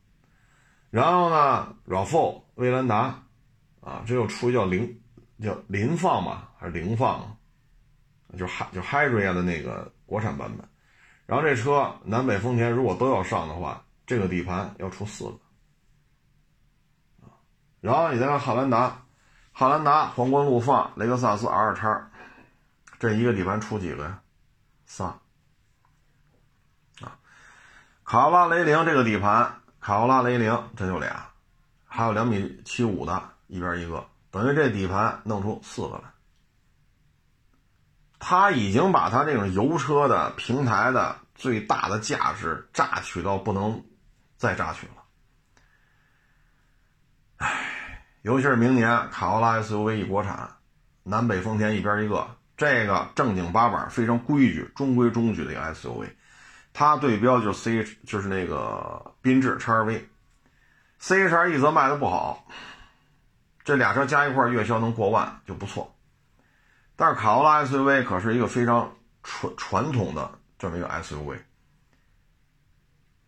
[0.92, 3.22] 然后呢，RAV4 威兰达，
[3.82, 5.02] 啊，这又出叫零
[5.42, 7.38] 叫零放吧，还是零放？
[8.38, 10.66] 就海就 h y r i a 的那个国产版本。
[11.26, 15.40] 然后这车南北丰田如果都要上的话，这个底盘要出四个。
[17.82, 19.06] 然后你再看汉兰达，
[19.60, 22.12] 汉兰达皇冠陆放，雷克萨斯 R 叉。
[23.00, 24.22] 这一个底盘出几个呀？
[24.86, 25.06] 仨。
[27.02, 27.18] 啊，
[28.04, 31.28] 卡罗拉雷凌这个底盘，卡罗拉雷凌这就俩，
[31.88, 36.04] 还有两米七五的，一边一个，等于这底盘弄出四个来。
[38.20, 43.84] 他已经把他这种油车的平台的最大的价值榨取到不能
[44.38, 44.94] 再榨取了。
[47.38, 50.58] 唉，尤其是明年卡罗拉 SUV 一国产，
[51.04, 52.28] 南北丰田一边一个。
[52.58, 56.10] 这个正经八板、非常规矩、中规中矩的一个 SUV，
[56.74, 62.46] 它对标就是 C，就是那个缤智 XRV，CHR 一则卖的不好，
[63.64, 65.96] 这俩车加一块月销能过万就不错。
[66.98, 68.92] 但是卡罗拉 SUV 可是一个非常
[69.24, 71.38] 传传统的这么一个 SUV，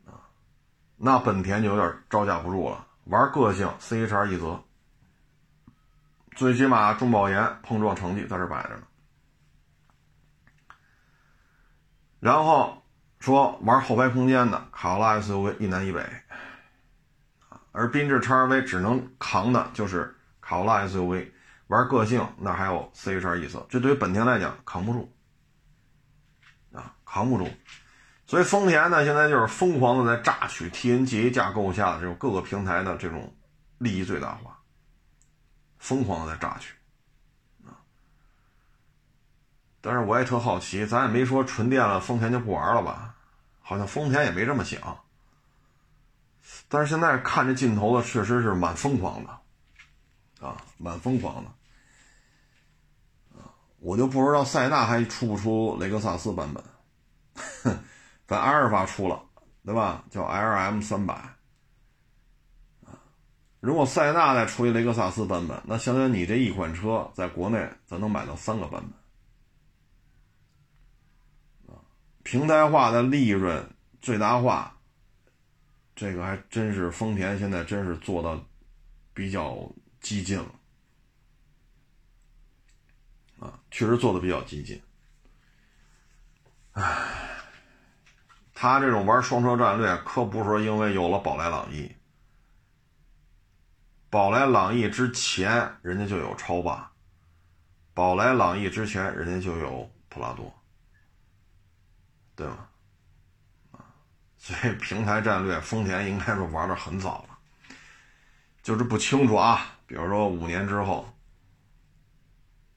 [0.05, 0.27] 啊，
[0.97, 4.61] 那本田就有点招架不住了，玩个性 CHR 一则，
[6.39, 8.83] 最起码中保研碰撞成绩在这摆着呢。
[12.21, 12.81] 然后
[13.19, 16.01] 说玩后排空间的卡罗拉 SUV 一南一北，
[17.73, 21.29] 而缤智 XRV 只能扛的就是卡罗拉 SUV，
[21.67, 25.11] 玩个性那还有 CHR 意思，这对于本田来讲扛不住，
[26.71, 27.49] 啊，扛不住，
[28.25, 33.35] 所以丰田呢现在就是疯狂的在榨取 TNGA 架构下的这种各个平台的这种
[33.77, 34.57] 利益最大化，
[35.79, 36.75] 疯狂的在榨取。
[39.81, 43.15] 但是我也特好奇，咱也没说纯电了，丰田就不玩了吧？
[43.61, 44.99] 好像丰田也没这么想。
[46.67, 51.49] 但是现在看这劲头子，确实是蛮疯狂的，啊，蛮疯狂的。
[53.39, 53.47] 啊，
[53.79, 56.63] 我就不知道塞纳还出不出雷克萨斯版本。
[58.27, 59.23] 咱阿尔法出了，
[59.63, 60.03] 对吧？
[60.09, 61.38] 叫 LM 三百。
[63.59, 68.99] 如果塞纳再出一雷克萨斯版本，那相当于你这一款车在国内咱能买到三个版本。
[72.23, 73.69] 平台化的利润
[74.01, 74.77] 最大化，
[75.95, 78.39] 这个还真是丰田现在真是做的
[79.13, 80.55] 比较激进了。
[83.39, 84.79] 啊，确实做的比较激进。
[86.73, 87.41] 唉，
[88.53, 91.91] 他这种玩双车战略，可不是因为有了宝来朗逸。
[94.11, 96.91] 宝来朗逸之前，人家就有超霸；
[97.93, 100.51] 宝来朗逸之前，人家就有普拉多，
[102.35, 102.67] 对吗？
[103.71, 103.85] 啊，
[104.37, 107.37] 所以平台战略，丰田应该是玩的很早了，
[108.63, 109.77] 就是不清楚啊。
[109.85, 111.07] 比如说五年之后，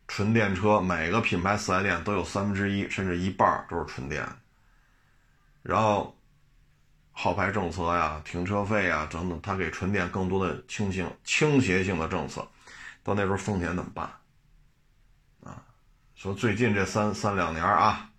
[0.07, 4.27] 纯电车每个品牌四 S 店都有三分之一甚至一半都是纯电，
[5.63, 6.15] 然后。
[7.13, 12.47] 号牌政策呀，停车费呀，等等，他给纯电更多的倾倾倾斜性的政策，
[13.03, 14.11] 到那时候丰田怎么办？
[15.45, 15.63] 啊，
[16.15, 18.11] 说最近这三三两年啊，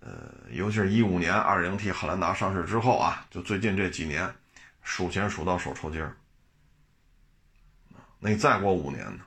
[0.00, 0.10] 呃，
[0.50, 4.32] 尤其是一五年二零 T 汉兰达上市之后啊，就最近这几年，
[4.82, 6.16] 数钱数到手抽筋儿。
[8.18, 9.24] 那再过五年呢？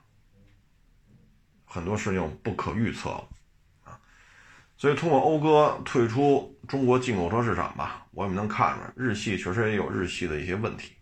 [1.65, 3.27] 很多事情不可预测了。
[4.77, 10.93] 所以，通过讴歌退出中国进口车市场吧，我们能看出来，日系确实也有日系的一些问题。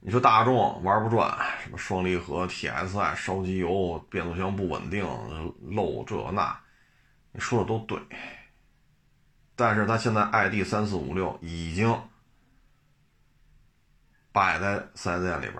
[0.00, 5.04] 你说大众玩不转，什么双离合、TSI 烧机油、变速箱不稳定、
[5.76, 6.58] 漏这那，
[7.32, 8.00] 你说的都对。
[9.54, 11.94] 但是它现在 ID 三四五六已经
[14.32, 15.58] 摆在四 S 店里边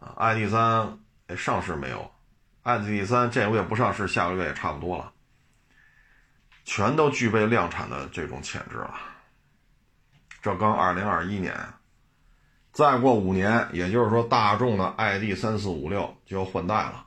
[0.00, 0.98] 啊，ID 三
[1.36, 2.10] 上市没有
[2.66, 5.12] ？ID 三这个月不上市，下个月也差不多了，
[6.64, 8.94] 全都具备量产的这种潜质了。
[10.42, 11.56] 这刚二零二一年，
[12.72, 17.06] 再过五年，也就是说大众的 ID 三四五六就要换代了。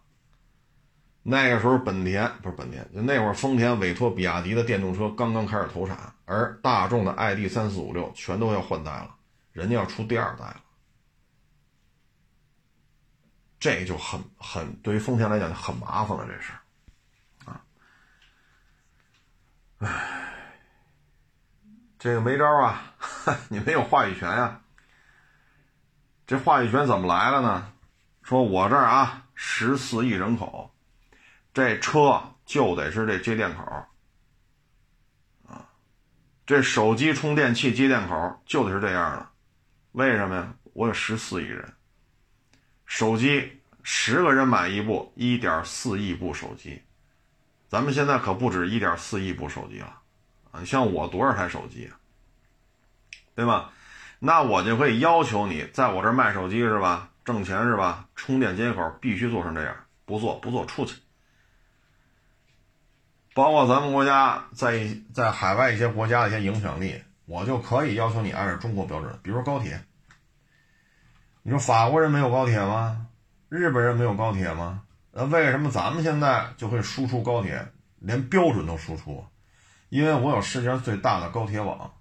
[1.23, 9.13] 那个时候本田不是本田，就那会儿丰田委托比亚迪的电动车刚刚开始投产，而大众的 ID 三四五六全都要换代了，
[9.51, 10.61] 人家要出第二代了。
[13.59, 16.53] 这就很很对于丰田来讲就很麻烦了，这事
[17.45, 17.61] 啊，
[19.79, 20.33] 唉，
[21.97, 22.93] 这个没招啊，
[23.49, 24.61] 你没有话语权呀。
[26.25, 27.73] 这话语权怎么来了呢？
[28.23, 30.71] 说我这儿啊，十四亿人口，
[31.53, 33.63] 这车就得是这接电口
[35.47, 35.65] 啊，
[36.45, 39.27] 这手机充电器接电口就得是这样的，
[39.91, 40.53] 为什么呀？
[40.73, 41.73] 我有十四亿人。
[42.89, 46.81] 手机十个人买一部，一点四亿部手机，
[47.67, 50.01] 咱们现在可不止一点四亿部手机了
[50.51, 50.59] 啊！
[50.59, 51.93] 你像我多少台手机啊？
[53.35, 53.71] 对吧？
[54.17, 57.11] 那我就可以要求你在我这卖手机是吧？
[57.23, 58.09] 挣钱是吧？
[58.15, 59.75] 充电接口必须做成这样，
[60.05, 60.99] 不做不做出去。
[63.35, 69.79] 包括咱们国家在在海外一些国家的一些影响力，我就可以要求你按照中国标准，比如说高铁。
[71.41, 73.07] 你说法国人没有高铁吗？
[73.47, 74.83] 日本人没有高铁吗？
[75.11, 79.25] 那为什么咱们现在就会输出高铁，连标准都输出？
[79.89, 81.91] 因为我有世界上最大的高铁网，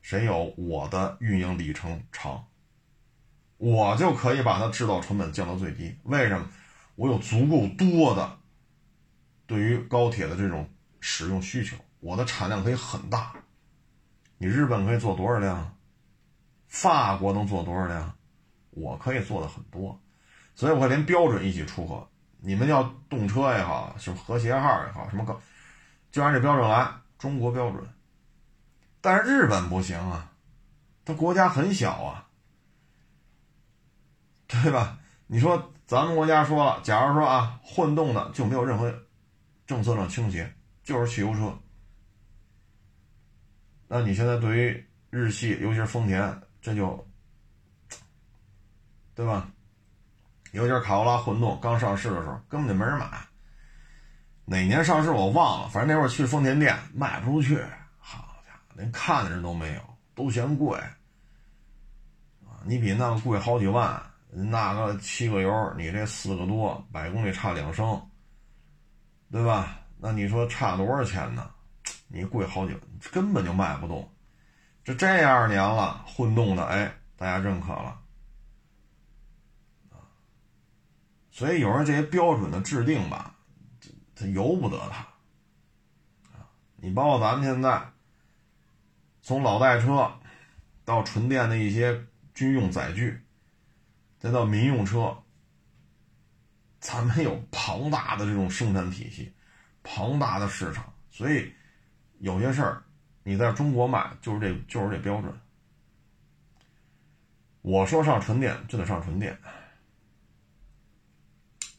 [0.00, 2.46] 谁有我的运营里程长，
[3.56, 5.96] 我就可以把它制造成本降到最低。
[6.04, 6.46] 为什么？
[6.94, 8.38] 我有足够多的
[9.46, 10.68] 对于高铁的这种
[11.00, 13.32] 使用需求，我的产量可以很大。
[14.38, 15.76] 你日本可以做多少辆？
[16.70, 18.16] 法国能做多少辆？
[18.70, 20.00] 我可以做的很多，
[20.54, 22.08] 所以我连标准一起出口。
[22.38, 25.42] 你们要动车也好，什么和谐号也好，什么，
[26.12, 27.84] 就按这标准来，中国标准。
[29.00, 30.32] 但是日本不行啊，
[31.04, 32.28] 它国家很小啊，
[34.46, 34.98] 对吧？
[35.26, 38.94] 你说咱们国家说了，假如说啊，混动的就没有任何
[39.66, 40.54] 政策上倾斜，
[40.84, 41.58] 就是汽油车。
[43.88, 46.40] 那你现在对于日系，尤其是丰田。
[46.60, 47.06] 这就，
[49.14, 49.48] 对吧？
[50.52, 53.06] 尤其是卡罗拉混动刚上市的时候，根本就没人买。
[54.44, 57.56] 哪年上市我忘了，反正那会儿去丰田店卖不出去，
[57.98, 59.80] 好家伙，连看的人都没有，
[60.14, 60.78] 都嫌贵。
[62.64, 68.10] 你比那个贵好几万，那个七个油，你这四个多，百公里差两升，
[69.30, 69.78] 对吧？
[69.98, 71.48] 那你说差多少钱呢？
[72.08, 72.76] 你贵好几，
[73.12, 74.06] 根本就卖不动。
[74.94, 78.00] 这这二年了，混动的哎，大家认可了
[81.30, 83.34] 所以有时候这些标准的制定吧，
[84.14, 85.06] 它由不得它。
[86.76, 87.92] 你包括咱们现在
[89.22, 90.12] 从老代车
[90.84, 93.22] 到纯电的一些军用载具，
[94.18, 95.22] 再到民用车，
[96.80, 99.32] 咱们有庞大的这种生产体系，
[99.82, 101.52] 庞大的市场，所以
[102.18, 102.82] 有些事儿。
[103.22, 105.32] 你在中国买就是这就是这标准，
[107.62, 109.38] 我说上纯电就得上纯电。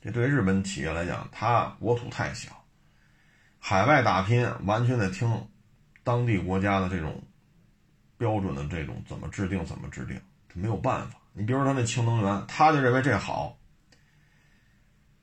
[0.01, 2.51] 这对日本企业来讲，它国土太小，
[3.59, 5.47] 海外打拼完全得听
[6.03, 7.21] 当地国家的这种
[8.17, 11.19] 标准的这种怎么制定怎么制定，他没有办法。
[11.33, 13.57] 你比如说他那氢能源，他就认为这好，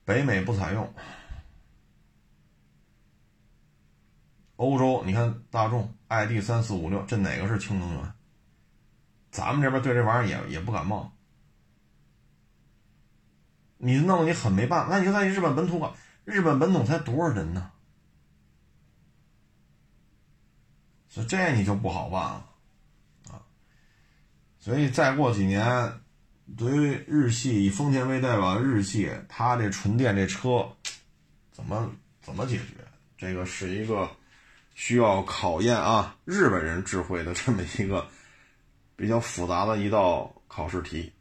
[0.04, 0.94] 北美不采用。
[4.59, 8.12] 欧洲，你看大众 ID 三四五六，这哪个是氢能源？
[9.30, 11.12] 咱们这边对这玩意儿也也不感冒。
[13.76, 14.92] 你弄得你很没办法。
[14.92, 15.94] 那你就在日本本土搞，
[16.24, 17.70] 日本本土才多少人呢？
[21.09, 22.50] 所以这你就不好办了，
[23.30, 23.46] 啊！
[24.59, 26.00] 所以再过几年，
[26.56, 30.68] 对于日系以丰田为代表的日系，它这纯电这车
[31.52, 31.88] 怎么
[32.20, 32.74] 怎么解决？
[33.16, 34.11] 这个是一个。
[34.79, 38.07] 需要考验啊日本人智慧的这么一个
[38.95, 41.12] 比较复杂的一道考试题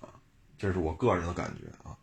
[0.00, 0.08] 啊，
[0.56, 1.94] 这是我个人的感觉啊。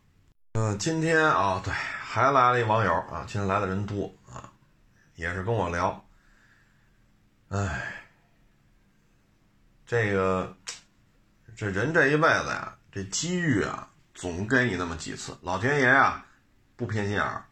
[0.54, 4.54] 呃，今天啊，对，还来了一网友啊，今天来的人多啊，
[5.16, 6.06] 也是跟我聊。
[7.50, 7.92] 哎，
[9.88, 10.56] 这个
[11.58, 16.24] 这人这一辈子呀，这机遇啊，总给你那么几次，老天爷啊，
[16.76, 17.44] 不偏心眼儿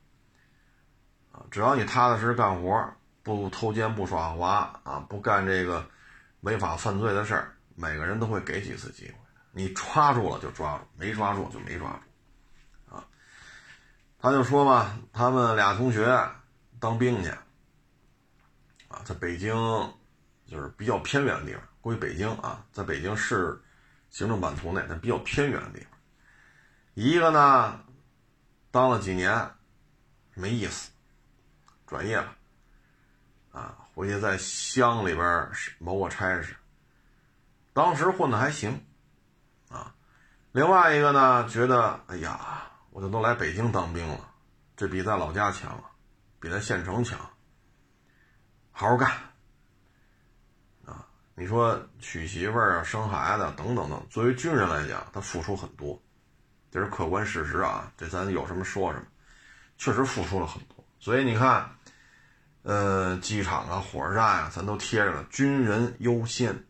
[1.32, 2.94] 啊，只要你踏踏实实干活。
[3.24, 4.99] 不偷奸不耍滑啊！
[5.09, 5.84] 不干这个
[6.41, 9.15] 违法犯罪的事儿，每个人都会给几次机会。
[9.53, 11.89] 你抓住了就抓住，没抓住就没抓
[12.89, 13.05] 住，啊！
[14.19, 16.05] 他就说嘛，他们俩同学
[16.80, 17.30] 当兵去，
[18.89, 19.53] 啊，在北京
[20.45, 23.61] 就是比较偏远的地方，归北京啊，在北京市
[24.09, 25.99] 行政版图内，但比较偏远的地方。
[26.93, 27.80] 一个呢，
[28.69, 29.49] 当了几年，
[30.34, 30.91] 没意思，
[31.88, 32.36] 转业了。
[33.54, 36.56] 啊，回去在乡里边谋个差事，
[37.72, 38.84] 当时混的还行，
[39.70, 39.93] 啊，
[40.51, 44.28] 另外一个呢，觉得哎呀，我这都来北京当兵了，
[44.76, 45.80] 这比在老家强，
[46.39, 47.20] 比在县城强，
[48.72, 49.12] 好好干，
[50.84, 56.01] 啊，你说娶媳妇儿啊、生孩子等等等，作为军人来讲，他付出很多，
[56.72, 59.06] 这是客观事实啊，这咱有什么说什么，
[59.78, 61.70] 确实付出了很多，所以你看。
[62.64, 66.66] 呃，机场啊，火车站啊，咱都贴着了，军人优先。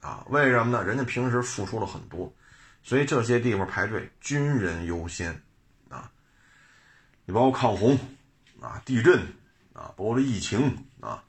[0.00, 0.84] 啊，为什么呢？
[0.84, 2.32] 人家平时付出了很多，
[2.82, 5.42] 所以这些地方排队，军人优先。
[5.88, 6.10] 啊，
[7.24, 7.98] 你包括抗洪，
[8.60, 9.20] 啊，地震，
[9.72, 11.24] 啊，包括这疫情，啊，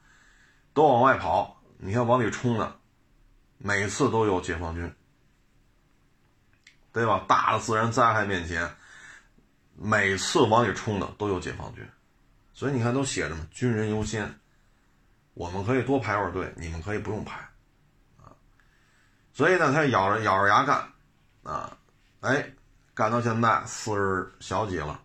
[0.74, 1.64] 都往外跑。
[1.78, 2.76] 你看往里冲的，
[3.58, 4.94] 每次都有解放军，
[6.92, 7.24] 对吧？
[7.28, 8.76] 大的自然灾害面前，
[9.76, 11.90] 每次往里冲的都有解放军。
[12.60, 14.38] 所以你看，都写着嘛，军人优先。
[15.34, 17.40] 我们可以多排会儿队，你们可以不用排，
[18.18, 18.36] 啊。
[19.32, 20.92] 所以呢，他咬着咬着牙干，
[21.44, 21.78] 啊，
[22.20, 22.52] 哎，
[22.94, 25.00] 干到现在四十小几了，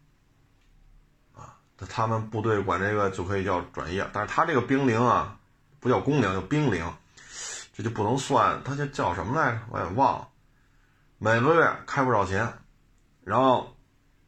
[1.32, 1.54] 啊，
[1.88, 5.38] 他们部队管这个就可以叫转业，但是他这个兵龄啊，
[5.78, 6.84] 不叫工龄，叫兵龄，
[7.72, 9.60] 这就不能算，他这叫什么来着？
[9.70, 10.28] 我也忘了。
[11.18, 12.52] 每个月开不少钱，
[13.22, 13.76] 然后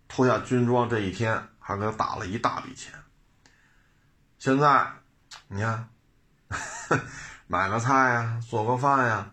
[0.07, 2.95] 脱下军装这一天，还给他打了一大笔钱。
[4.47, 4.93] 现在，
[5.49, 5.89] 你看，
[7.49, 9.33] 买个菜呀，做个饭呀，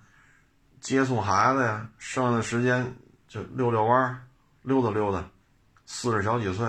[0.81, 2.97] 接送孩子呀，剩下的时间
[3.27, 4.27] 就溜溜弯
[4.63, 5.23] 溜达溜达。
[5.85, 6.65] 四十小几岁，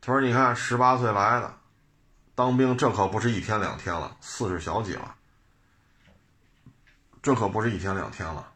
[0.00, 1.58] 他说：“你看，十八岁来的，
[2.36, 5.16] 当兵这可不是一天两天了，四十小几了，
[7.20, 8.52] 这可不是一天两天了。”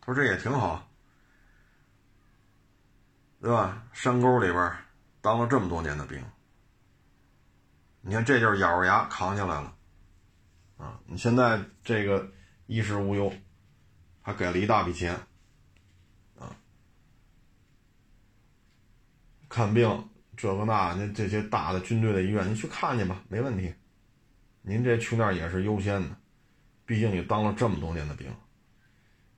[0.00, 0.88] 他说：“这也挺好，
[3.42, 3.82] 对吧？
[3.92, 4.74] 山沟里边。”
[5.24, 6.22] 当了这么多年的兵，
[8.02, 9.74] 你看这就是咬着牙扛下来了，
[10.76, 11.00] 啊！
[11.06, 12.30] 你现在这个
[12.66, 13.32] 衣食无忧，
[14.20, 15.14] 还给了一大笔钱，
[16.38, 16.54] 啊！
[19.48, 23.72] 看病这个那，那这些大的军队的医院，你去看去吧，没问题。
[24.60, 26.14] 您这去那儿也是优先的，
[26.84, 28.30] 毕竟你当了这么多年的兵。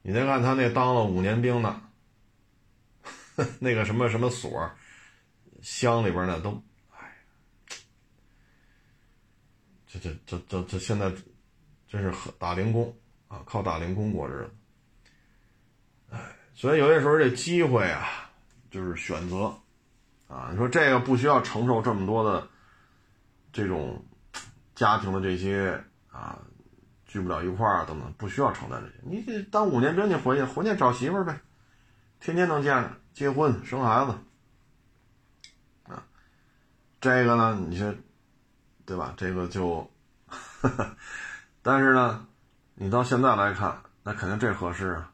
[0.02, 1.80] 你再看他那当了五年兵的，
[3.60, 4.68] 那个什么什么所。
[5.66, 6.62] 乡里边呢都，
[6.92, 7.12] 哎，
[9.88, 11.12] 这这这这这现在
[11.88, 12.96] 真是打零工
[13.26, 14.50] 啊，靠打零工过日子。
[16.12, 16.20] 哎，
[16.54, 18.30] 所以有些时候这机会啊，
[18.70, 19.52] 就是选择
[20.28, 20.50] 啊。
[20.52, 22.48] 你说这个不需要承受这么多的
[23.52, 24.06] 这种
[24.76, 26.38] 家庭的这些啊，
[27.06, 28.94] 聚不了一块儿等等，不需要承担这些。
[29.02, 31.40] 你这当五年兵，你回去回去找媳妇儿呗，
[32.20, 34.16] 天天能见着，结婚生孩子。
[37.00, 37.94] 这个呢，你说，
[38.84, 39.14] 对吧？
[39.16, 39.90] 这个就
[41.62, 42.26] 但是呢，
[42.74, 45.12] 你到现在来看，那肯定这合适啊，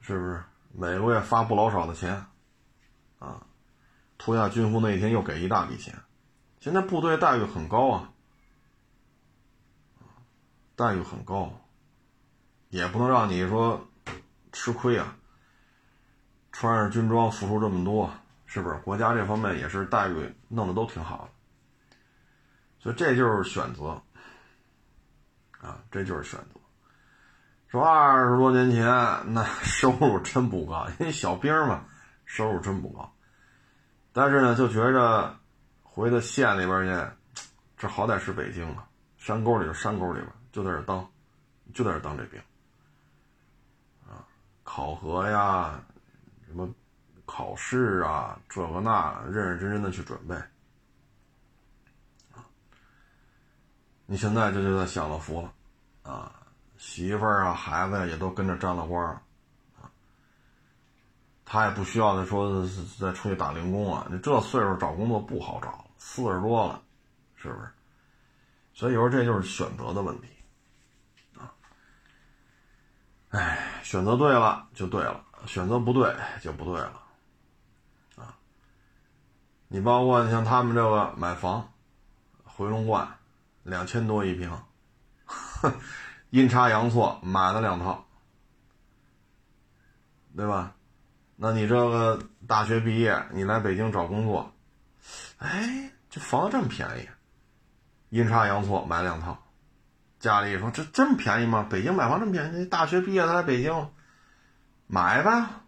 [0.00, 0.42] 是不是？
[0.72, 2.26] 每个月发不老少的钱，
[3.18, 3.44] 啊，
[4.18, 5.94] 脱下军服那一天又给一大笔钱，
[6.60, 8.12] 现在部队待遇很高啊，
[10.76, 11.52] 待遇很高，
[12.68, 13.88] 也不能让你说
[14.52, 15.16] 吃亏啊。
[16.52, 18.12] 穿上军装付出这么多，
[18.52, 18.76] 是不是？
[18.78, 21.96] 国家这方面也是待遇弄得都挺好的，
[22.80, 24.02] 所以这就是选择，
[25.60, 26.58] 啊，这就是选择。
[27.68, 28.84] 说二十多年前
[29.32, 31.84] 那收入真不高，因为小兵嘛，
[32.24, 33.14] 收入真不高。
[34.12, 35.38] 但是呢，就觉着
[35.84, 37.42] 回到县里边去，
[37.76, 38.84] 这好歹是北京啊，
[39.16, 41.08] 山沟里就山沟里边，就在这当，
[41.72, 42.40] 就在这当这兵，
[44.08, 44.26] 啊，
[44.64, 45.80] 考核呀。
[46.48, 46.68] 什么
[47.32, 50.34] 考试啊，这个那，认认真真的去准备！
[54.04, 55.52] 你现在这就在享了福了
[56.02, 56.32] 啊，
[56.76, 59.06] 媳妇儿啊、孩子呀也都跟着沾了光
[59.80, 59.88] 啊。
[61.44, 62.68] 他也不需要再说
[62.98, 64.08] 再出去打零工了。
[64.10, 66.82] 你这岁数找工作不好找，四十多了，
[67.36, 67.68] 是不是？
[68.74, 70.28] 所以有时候这就是选择的问题
[71.38, 71.54] 啊。
[73.28, 75.24] 哎，选择对了就对了。
[75.46, 77.00] 选择不对就不对了，
[79.72, 81.72] 你包括像他们这个买房，
[82.42, 83.06] 回龙观，
[83.62, 84.50] 两千多一平，
[86.30, 88.04] 阴差阳错买了两套，
[90.36, 90.74] 对吧？
[91.36, 94.52] 那你这个大学毕业，你来北京找工作，
[95.38, 97.08] 哎，这房子这么便宜，
[98.08, 99.40] 阴差阳错买两套，
[100.18, 101.64] 家里说这这么便宜吗？
[101.70, 102.66] 北京买房这么便宜？
[102.66, 103.88] 大学毕业他来北京。
[104.92, 105.62] 买吧，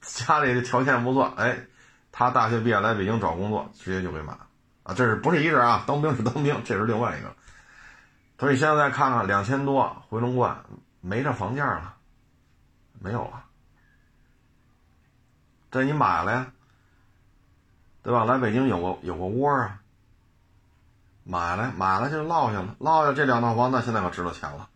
[0.00, 1.66] 家里的条件不错，哎，
[2.18, 4.46] 他大学毕业来北京找工作，直接就给买了
[4.84, 4.94] 啊！
[4.94, 5.84] 这是不是一人啊？
[5.86, 7.36] 当兵是当兵，这是另外一个。
[8.38, 10.64] 所以现在看看，两千多回龙观
[11.02, 11.96] 没这房价了，
[13.00, 13.44] 没有了。
[15.70, 16.46] 这你买了呀，
[18.02, 18.24] 对吧？
[18.24, 19.82] 来北京有个有个窝啊，
[21.22, 24.70] 买了买了就落下了，落下这两套房，那现在可值了钱了，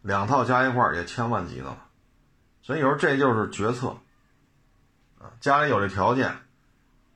[0.00, 1.78] 两套加一块也千万级的了。
[2.62, 3.96] 所以有时候这就是决策，
[5.40, 6.34] 家里有这条件，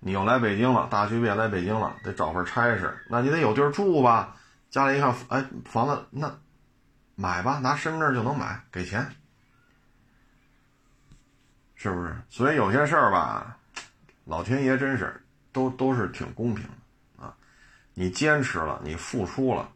[0.01, 4.37] 你又来北京了，大学毕业来北京了，得找份差事，那你得有地儿住吧？
[4.71, 6.39] 家里一看，哎，房子那
[7.15, 9.11] 买吧，拿身份证就能买，给钱，
[11.75, 12.17] 是不是？
[12.29, 13.57] 所以有些事儿吧，
[14.25, 17.35] 老天爷真是都都是挺公平的啊！
[17.95, 19.69] 你坚持了，你付出了，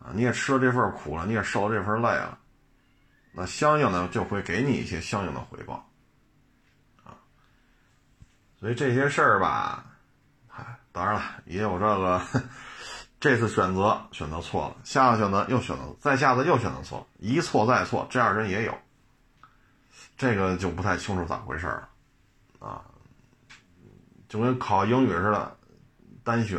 [0.00, 2.38] 啊，你也吃了这份苦了，你也受了这份累了。
[3.32, 5.88] 那相应的就会给你一些相应的回报，
[8.58, 9.84] 所以这些事儿吧，
[10.48, 12.22] 嗨，当然了，也有这个，
[13.20, 18.74] 这次选择选择错了，下次选择又选择，再下次又选择错，一错再错，这样人也有，
[20.16, 21.88] 这个就不太清楚咋回事了，
[22.58, 22.82] 啊，
[24.28, 25.56] 就跟考英语似的，
[26.24, 26.58] 单选，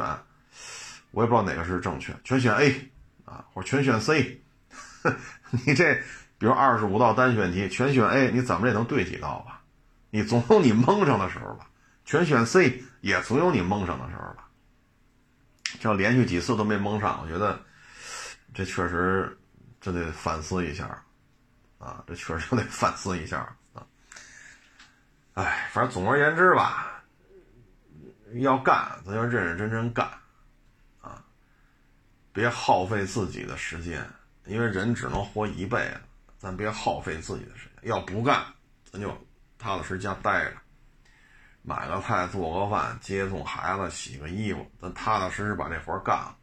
[1.12, 2.92] 我也不知道哪个是正确，全选 A
[3.26, 4.42] 啊，或全选 C，
[5.66, 6.02] 你这。
[6.40, 9.60] 比如二十五道单选题全选 A，你怎么也能对几道吧？
[10.12, 11.68] 你总有你蒙上的时候吧？
[12.08, 14.50] 全选 C 也总有你蒙上的时候吧？
[15.82, 17.62] 这连续几次都没蒙上，我觉得
[18.54, 19.38] 这确实
[19.82, 21.04] 这得反思一下
[21.78, 22.02] 啊！
[22.08, 23.40] 这确实得 反思一下
[23.74, 23.86] 啊！
[25.34, 27.04] 哎，反正总而言之吧，
[28.36, 30.10] 要干咱就认认真真干
[31.02, 31.22] 啊！
[32.32, 34.10] 别耗费自己的时间，
[34.46, 36.00] 因为人只能活一辈子。
[36.38, 38.46] 咱别耗费自己的时间，要不干，
[38.90, 39.10] 咱就
[39.58, 40.58] 踏踏实实家待着，
[41.68, 46.34] 买个菜，做个饭，接送孩子，洗个衣服，咱踏踏实实把这活干了。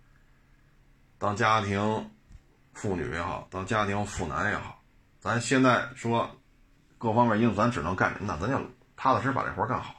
[1.17, 2.11] 当家庭
[2.75, 4.83] 妇女也好，当家庭妇男也好，
[5.19, 6.31] 咱现在说
[6.99, 8.59] 各方面因素，咱只能干，那咱就
[8.97, 9.95] 踏踏实实把这活干好，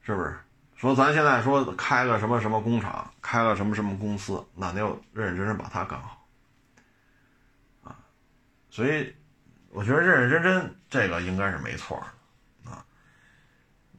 [0.00, 0.36] 是不是？
[0.74, 6.26] 说咱现在说开个什么什么工厂，开个什么什么公司，那就认认真真把它干好
[7.84, 7.96] 啊。
[8.70, 9.14] 所以，
[9.70, 12.06] 我觉得认认真真这个应该是没错的，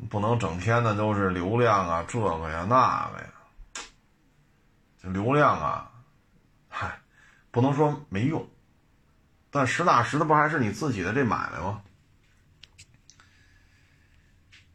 [0.10, 3.30] 不能整天的都是流量啊，这个呀那个呀，
[5.01, 5.91] 这流量啊，
[6.70, 6.99] 嗨，
[7.51, 8.47] 不能说没用，
[9.49, 11.82] 但实打实的不还是你自己的这买卖吗？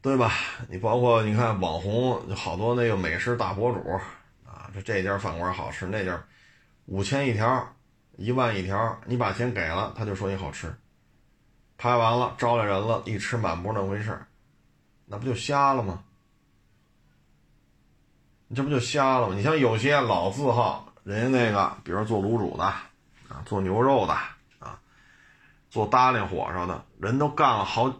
[0.00, 0.32] 对吧？
[0.68, 3.80] 你包括你看网红好多那个美食大博主
[4.46, 6.22] 啊，这这家饭馆好吃，那家
[6.86, 7.74] 五千一条。
[8.20, 10.76] 一万一条，你把钱给了，他就说你好吃。
[11.76, 14.26] 拍完了，招来人了，一吃满不是那回事儿，
[15.08, 16.04] 那不就瞎了吗？
[18.46, 19.34] 你这不就瞎了吗？
[19.34, 24.12] 你像有些老字号，人家那个，比如做卤煮的啊，做牛肉的
[24.58, 24.78] 啊，
[25.70, 27.92] 做搭连火烧的，人都干了好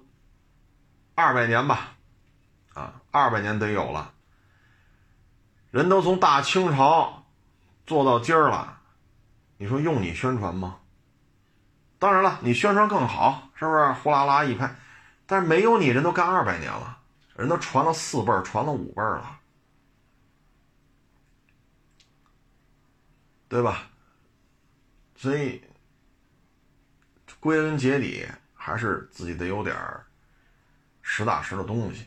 [1.14, 1.96] 二百年吧，
[2.74, 4.12] 啊，二百年得有了。
[5.70, 7.26] 人都从大清朝
[7.86, 8.80] 做到今儿了，
[9.58, 10.76] 你说用你宣传吗？
[11.98, 13.92] 当然了，你宣传更好，是不是？
[13.92, 14.76] 呼啦啦一拍，
[15.26, 16.97] 但是没有你，人都干二百年了，
[17.38, 19.38] 人都传了四辈，传了五辈了。
[23.48, 23.88] 对吧？
[25.16, 25.62] 所以
[27.40, 29.74] 归根结底还是自己得有点
[31.00, 32.06] 实打实的东西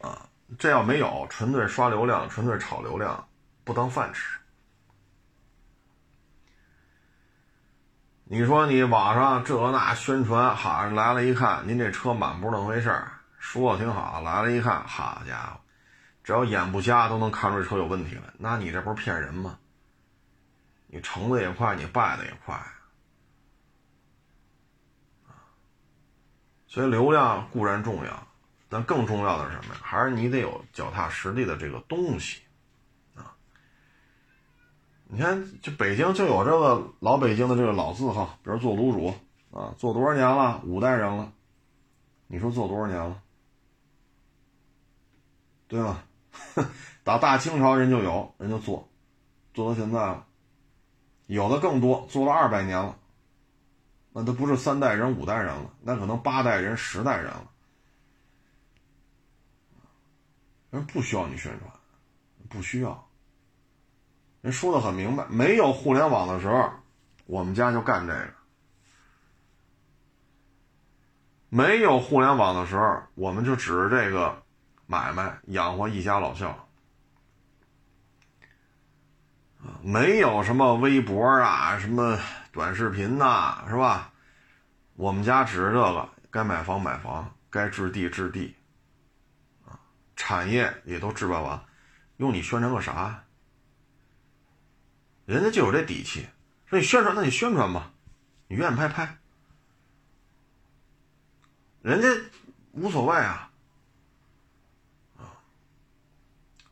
[0.00, 0.28] 啊！
[0.58, 3.28] 这要没有，纯粹刷流量，纯粹炒流量，
[3.62, 4.36] 不当饭吃。
[8.24, 15.60] 你说你网上这那宣传，好像来了一看，您这车满不是那么回事儿，说的挺好，来了一看，好家伙，
[16.22, 19.58] 只要眼不瞎都能看出这车有问题来，那你这不是骗人吗？
[20.86, 22.60] 你成的也快，你败的也快，
[26.66, 28.26] 所以流量固然重要，
[28.68, 29.80] 但更重要的是什么呀？
[29.82, 32.42] 还是你得有脚踏实地的这个东西
[33.14, 33.34] 啊！
[35.04, 39.14] 你看，这北京就有这个老北京的这个老字号，比如做卤煮
[39.56, 40.60] 啊，做多少年了？
[40.64, 41.32] 五代人了，
[42.26, 43.22] 你说做多少年了？
[45.70, 46.04] 对吧？
[47.04, 48.88] 打大清朝人就有人就做，
[49.54, 50.26] 做到现在了。
[51.26, 52.98] 有的更多，做了二百年了，
[54.12, 57.48] 那都不是三代人、五代人了，那可能八代人、十代人了。
[60.70, 61.70] 人不需要你宣传，
[62.48, 63.08] 不需要。
[64.40, 66.70] 人说的很明白，没有互联网的时候，
[67.26, 68.32] 我们家就干这个；
[71.48, 74.42] 没有互联网的时候，我们就指着这个
[74.90, 76.68] 买卖养活一家老小。
[79.84, 82.18] 没有什么微博啊，什么
[82.50, 84.12] 短视频呐，是吧？
[84.96, 88.56] 我们家指着这个，该买房买房，该置地置地，
[89.64, 89.78] 啊，
[90.16, 91.64] 产业也都置办完，
[92.16, 93.22] 用你宣传个啥？
[95.24, 96.26] 人家就有这底气，
[96.66, 97.92] 说你宣传，那你宣传吧，
[98.48, 99.18] 你愿意拍拍，
[101.80, 102.08] 人家
[102.72, 103.49] 无所谓，啊，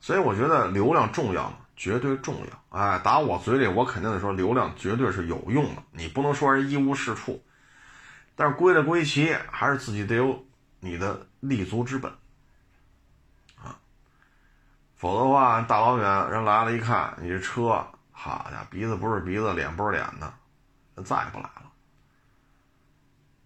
[0.09, 1.57] 所以我觉得流量重要吗。
[1.77, 7.45] 绝对重要，哎，打我嘴里，我肯定得说流量绝对是有用的，你不能说人一无是处。
[8.35, 10.43] 但是归了归齐，还是自己得有
[10.81, 12.11] 你的立足之本，
[13.63, 13.77] 啊，
[14.97, 20.33] 否则的话，大老远人来了一看，你这车，好家伙，鼻子不是鼻子，脸不是脸的，
[20.95, 21.71] 那再也不来了，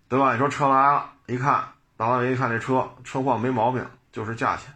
[0.09, 0.33] 对吧？
[0.33, 1.65] 你说车来了，一看，
[1.97, 4.73] 大老远一看这车，车况没毛病，就是价钱。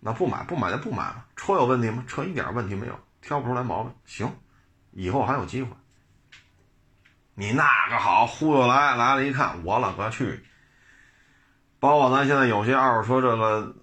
[0.00, 2.02] 那不买不买就不买了，车有问题吗？
[2.08, 3.92] 车一点问题没有，挑不出来毛病。
[4.06, 4.32] 行，
[4.92, 5.68] 以后还有机会。
[7.34, 10.44] 你那个好忽悠来来了，一看我了个去！
[11.78, 13.74] 包括咱现在有些二手车这个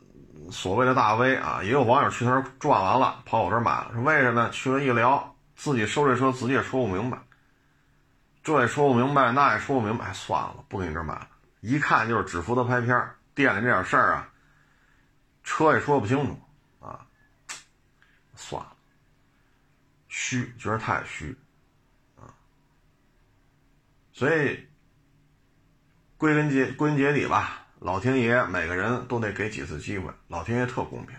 [0.52, 3.92] 所谓的大 V 啊，也有网友去那转完了，跑我这买了。
[4.04, 4.50] 为什么？
[4.50, 7.18] 去了一聊，自己收这车自己也说不明白，
[8.44, 11.28] 这也说不明白，那也说不明白，算了，不给你这买了。
[11.62, 14.30] 一看就是只负责拍片店里这点事儿啊。
[15.50, 16.38] 车也说不清楚，
[16.86, 17.08] 啊，
[18.36, 18.76] 算了，
[20.10, 21.36] 虚，觉得太虚，
[22.18, 22.36] 啊，
[24.12, 24.68] 所以
[26.18, 31.18] 归根结归根结底吧，老天爷每个人都得给几次机会，老天爷特公平，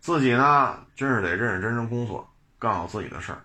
[0.00, 3.44] 自己呢真是得认认真真工作，干好自己的事儿，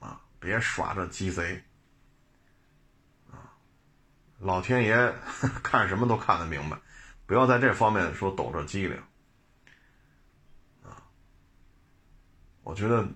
[0.00, 1.64] 啊，别耍这鸡贼，
[3.30, 3.56] 啊，
[4.38, 5.14] 老天爷
[5.64, 6.76] 看什么都看得明白。
[7.26, 9.02] 不要在这方面说抖着机灵，
[10.82, 11.00] 啊，
[12.62, 13.06] 我觉得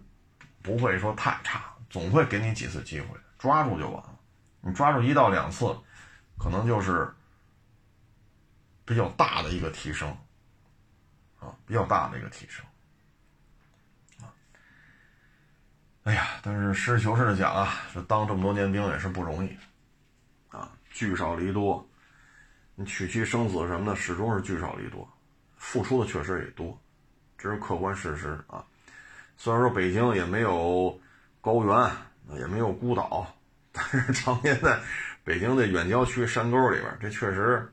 [0.62, 4.18] 不会说太差，总会给你几次机会，抓住就完了。
[4.61, 5.76] 你抓住一到两次，
[6.38, 7.12] 可能就是
[8.84, 10.09] 比较大的一个提升，
[11.38, 12.64] 啊，比较大的一个提升，
[14.20, 14.32] 啊，
[16.04, 19.54] 哎呀，但是实事求是的讲啊，这当这么多年兵也是不容易，
[20.48, 21.86] 啊，聚少离多。
[22.78, 25.08] 你娶妻生子什么的，始终是聚少离多，
[25.56, 26.78] 付出的确实也多，
[27.38, 28.62] 这是客观事实啊。
[29.38, 31.00] 虽然说北京也没有
[31.40, 33.34] 高原，也没有孤岛，
[33.72, 34.78] 但是常年在
[35.24, 37.66] 北京的远郊区山沟里边，这确实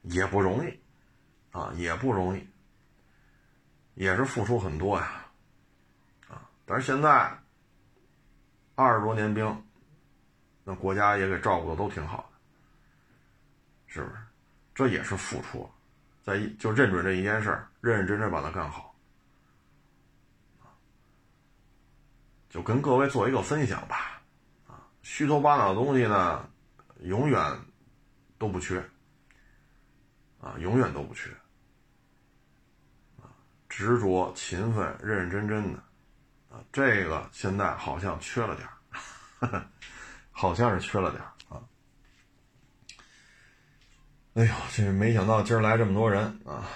[0.00, 0.80] 也不容易
[1.52, 2.48] 啊，也不容易，
[3.92, 5.26] 也是付出很多呀，
[6.26, 6.48] 啊。
[6.64, 7.38] 但是现在
[8.76, 9.62] 二十多年兵，
[10.64, 12.29] 那国家也给照顾的都挺好。
[13.90, 14.16] 是不是？
[14.72, 15.68] 这也是付出，
[16.22, 18.94] 在就认准这一件事儿，认认真真把它干好，
[22.48, 24.22] 就跟各位做一个分享吧，
[24.66, 26.48] 啊，虚头巴脑的东西呢，
[27.02, 27.58] 永远
[28.38, 28.82] 都不缺，
[30.40, 31.28] 啊，永远都不缺，
[33.20, 33.28] 啊，
[33.68, 35.78] 执着、勤奋、认认真真的，
[36.48, 38.66] 啊，这个现在好像缺了点
[39.40, 39.66] 儿，
[40.32, 41.30] 好像是缺了点儿。
[44.34, 46.68] 哎呦，这没想到今儿来这么多人啊，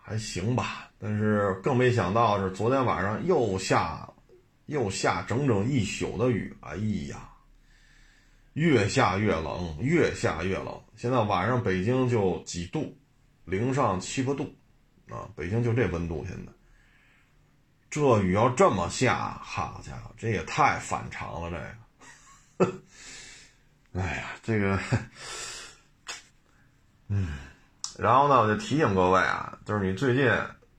[0.00, 0.88] 还行吧。
[0.96, 4.08] 但是更没想到是昨天晚上又下，
[4.66, 6.56] 又下整整一宿的雨。
[6.60, 6.76] 哎
[7.08, 7.28] 呀，
[8.52, 10.80] 越下越冷，越下越冷。
[10.96, 12.96] 现在晚上北京就几度，
[13.44, 14.54] 零上七八度，
[15.10, 16.24] 啊，北京就这温度。
[16.28, 16.52] 现在
[17.90, 21.50] 这雨要这么下，好家伙，这也太反常了。
[22.58, 22.72] 这个，
[24.00, 24.78] 哎呀，这个。
[27.08, 27.28] 嗯，
[27.98, 30.26] 然后呢，我就提醒各位啊，就是你最近，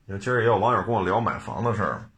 [0.07, 2.09] 就今儿也有网友跟我聊买房的事儿，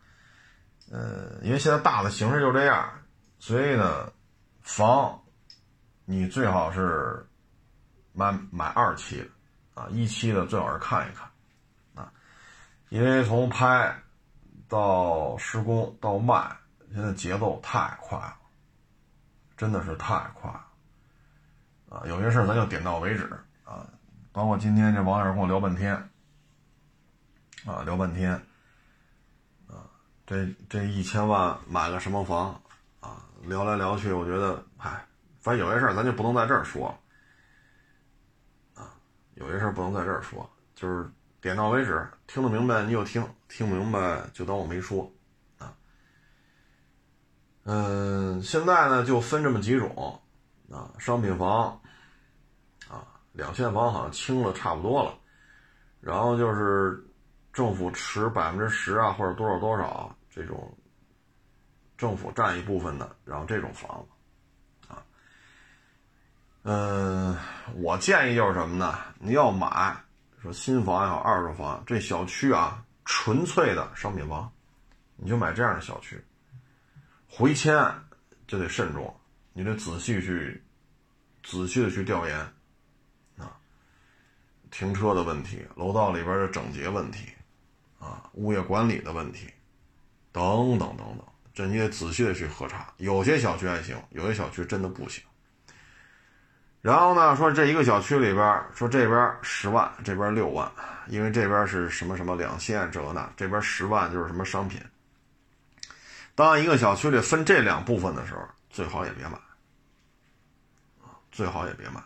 [0.91, 2.89] 呃，因为现在大的形势就这样，
[3.37, 4.11] 所以呢，
[4.61, 5.21] 房
[6.05, 7.27] 你最好是
[8.13, 11.29] 买买二期的啊，一期的最好是看一看
[11.93, 12.11] 啊，
[12.89, 13.93] 因为从拍
[14.69, 16.49] 到施工到卖，
[16.93, 18.37] 现在节奏太快了，
[19.57, 20.65] 真的是太快了
[21.89, 23.29] 啊，有些事儿咱就点到为止。
[24.37, 25.95] 包括今天这网友跟我聊半天，
[27.65, 28.33] 啊，聊半天，
[29.65, 29.89] 啊，
[30.27, 32.61] 这这一千万买个什么房，
[32.99, 35.03] 啊，聊来聊去，我觉得，嗨，
[35.39, 36.95] 反正有些事儿咱就不能在这儿说，
[38.75, 38.93] 啊，
[39.33, 41.09] 有些事儿不能在这儿说，就是
[41.41, 45.11] 点到为止，听得明白你就听，听不明白就当我没说，
[45.57, 45.73] 啊，
[47.63, 50.21] 嗯，现在呢就分这么几种，
[50.69, 51.81] 啊，商品房。
[53.37, 55.15] 两限房好像清了差不多了，
[56.01, 57.05] 然后就是
[57.53, 60.75] 政府持百分之十啊，或者多少多少这种
[61.99, 65.05] 政府占一部分的，然后这种房子啊，
[66.63, 67.37] 嗯，
[67.75, 68.97] 我建议就是什么呢？
[69.19, 69.95] 你要买
[70.41, 74.51] 说新房也好，二手房，这小区啊，纯粹的商品房，
[75.15, 76.19] 你就买这样的小区，
[77.29, 77.75] 回迁
[78.47, 79.15] 就得慎重，
[79.53, 80.63] 你得仔细去
[81.43, 82.53] 仔细的去调研。
[84.71, 87.27] 停车的问题，楼道里边的整洁问题，
[87.99, 89.47] 啊，物业管理的问题，
[90.31, 92.93] 等等等等，这你得仔细的去核查。
[92.97, 95.23] 有些小区还行，有些小区真的不行。
[96.81, 100.71] 然后呢，说这一个小区里边，说这边十万，这边六万，
[101.07, 104.79] 因为这边是什么什么两线这那，这边十万就是什么商品。
[106.35, 109.37] 当一个小区里分这两部分的时候，最好也别买，
[111.31, 112.01] 最好也别买。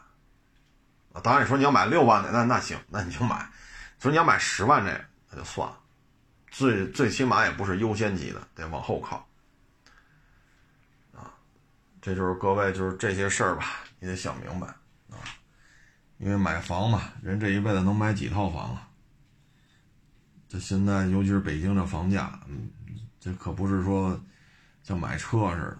[1.14, 3.46] 啊，当然你说你要买六万的，那那行，那你就买；
[4.00, 5.78] 说你要买十万这个，那就算了。
[6.50, 9.28] 最最起码也不是优先级的，得往后靠。
[11.14, 11.32] 啊，
[12.02, 13.66] 这就是各位就是这些事儿吧，
[14.00, 14.68] 你得想明白
[15.10, 15.20] 啊。
[16.18, 18.88] 因为买房嘛，人这一辈子能买几套房啊？
[20.48, 22.70] 这现在尤其是北京这房价，嗯，
[23.20, 24.20] 这可不是说
[24.84, 25.80] 像买车似的。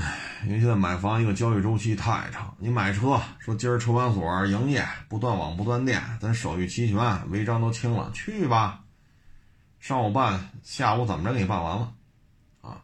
[0.00, 2.54] 唉，因为现在买房一个交易周期太长。
[2.58, 8.82] 你买车说今儿车管所营业，不断网不断电，咱手续齐全，违章都清了，去吧。
[9.78, 11.92] 上午办，下午怎么着给你办完了，
[12.62, 12.80] 啊？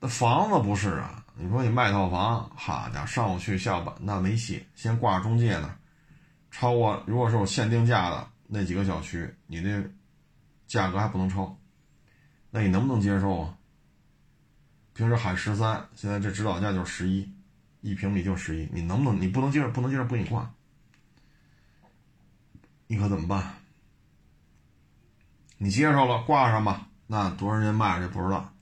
[0.00, 1.24] 那房子不是啊？
[1.34, 4.66] 你说你卖套房，好家伙，上午去，下午办，那没戏。
[4.74, 5.74] 先挂中介呢，
[6.50, 9.82] 超过如果是有限定价的那几个小区，你那
[10.66, 11.56] 价格还不能超，
[12.50, 13.54] 那你能不能接受啊？
[15.00, 17.26] 平时喊十三，现在这指导价就是十一，
[17.80, 19.18] 一平米就十一，你能不能？
[19.18, 20.52] 你不能接受，不能接受，不给你挂，
[22.86, 23.54] 你可怎么办？
[25.56, 26.86] 你接受了，挂上吧。
[27.06, 28.52] 那多少人卖出去不知道。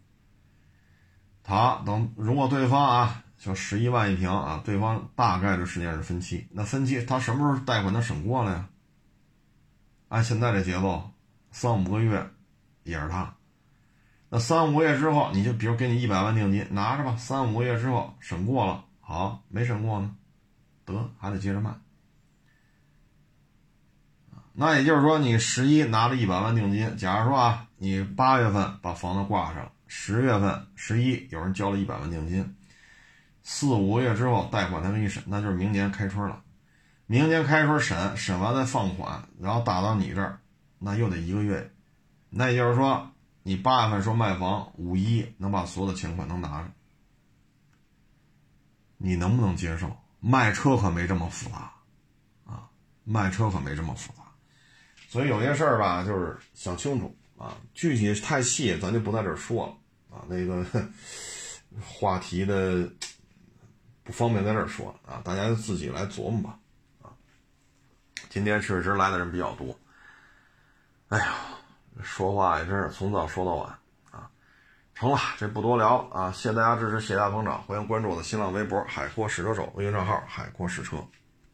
[1.45, 8.69] 好，等如果对方啊，就十一万一平啊，对方大概的时间是分期，那分期他什么时候贷款能审过了呀？
[10.07, 11.11] 按现在这节奏，
[11.51, 12.31] 三五个月
[12.85, 13.35] 也是他。
[14.31, 17.17] 那三五个月之后，你就比如给你一百万定金，拿着吧。
[17.17, 20.15] 三五个月之后审过了，好，没审过呢，
[20.85, 21.71] 得还得接着卖。
[24.53, 32.55] 那也就是说，你十一拿了一百万定金，假如说啊，你八月份把房子挂上，十月份十一有人交了一百万定金，
[33.43, 36.43] 四五个月之后贷款才给你审，那就是明年开春了。
[37.07, 40.39] 明年开春审，审完再放款，然后打到你这儿，
[40.79, 41.73] 那又得一个月。
[42.29, 43.11] 那也就是说。
[43.49, 46.71] 你八月份说卖房，五一能把所有的钱款能拿着，
[48.99, 49.91] 你能不能接受？
[50.21, 51.73] 卖车可没这么复杂，
[52.45, 52.69] 啊，
[53.05, 54.19] 卖车可没这么复杂。
[55.09, 60.27] 所以有些事儿吧，就是想清楚啊，具体太细咱就不在这儿说了啊。
[60.29, 60.63] 那个
[61.83, 62.87] 话题的
[64.05, 66.59] 不方便在这儿说啊，大家自己来琢磨吧
[67.01, 67.17] 啊。
[68.29, 69.75] 今天确实来的人比较多，
[71.09, 71.35] 哎呀，
[72.03, 73.69] 说话也真是从早说到晚
[74.11, 74.29] 啊。
[74.95, 80.97] 成了，这不多聊啊，谢谢大家支持，谢谢大家捧场，欢迎关注我的新浪微博“海阔试车手”微信账号“海阔试车”。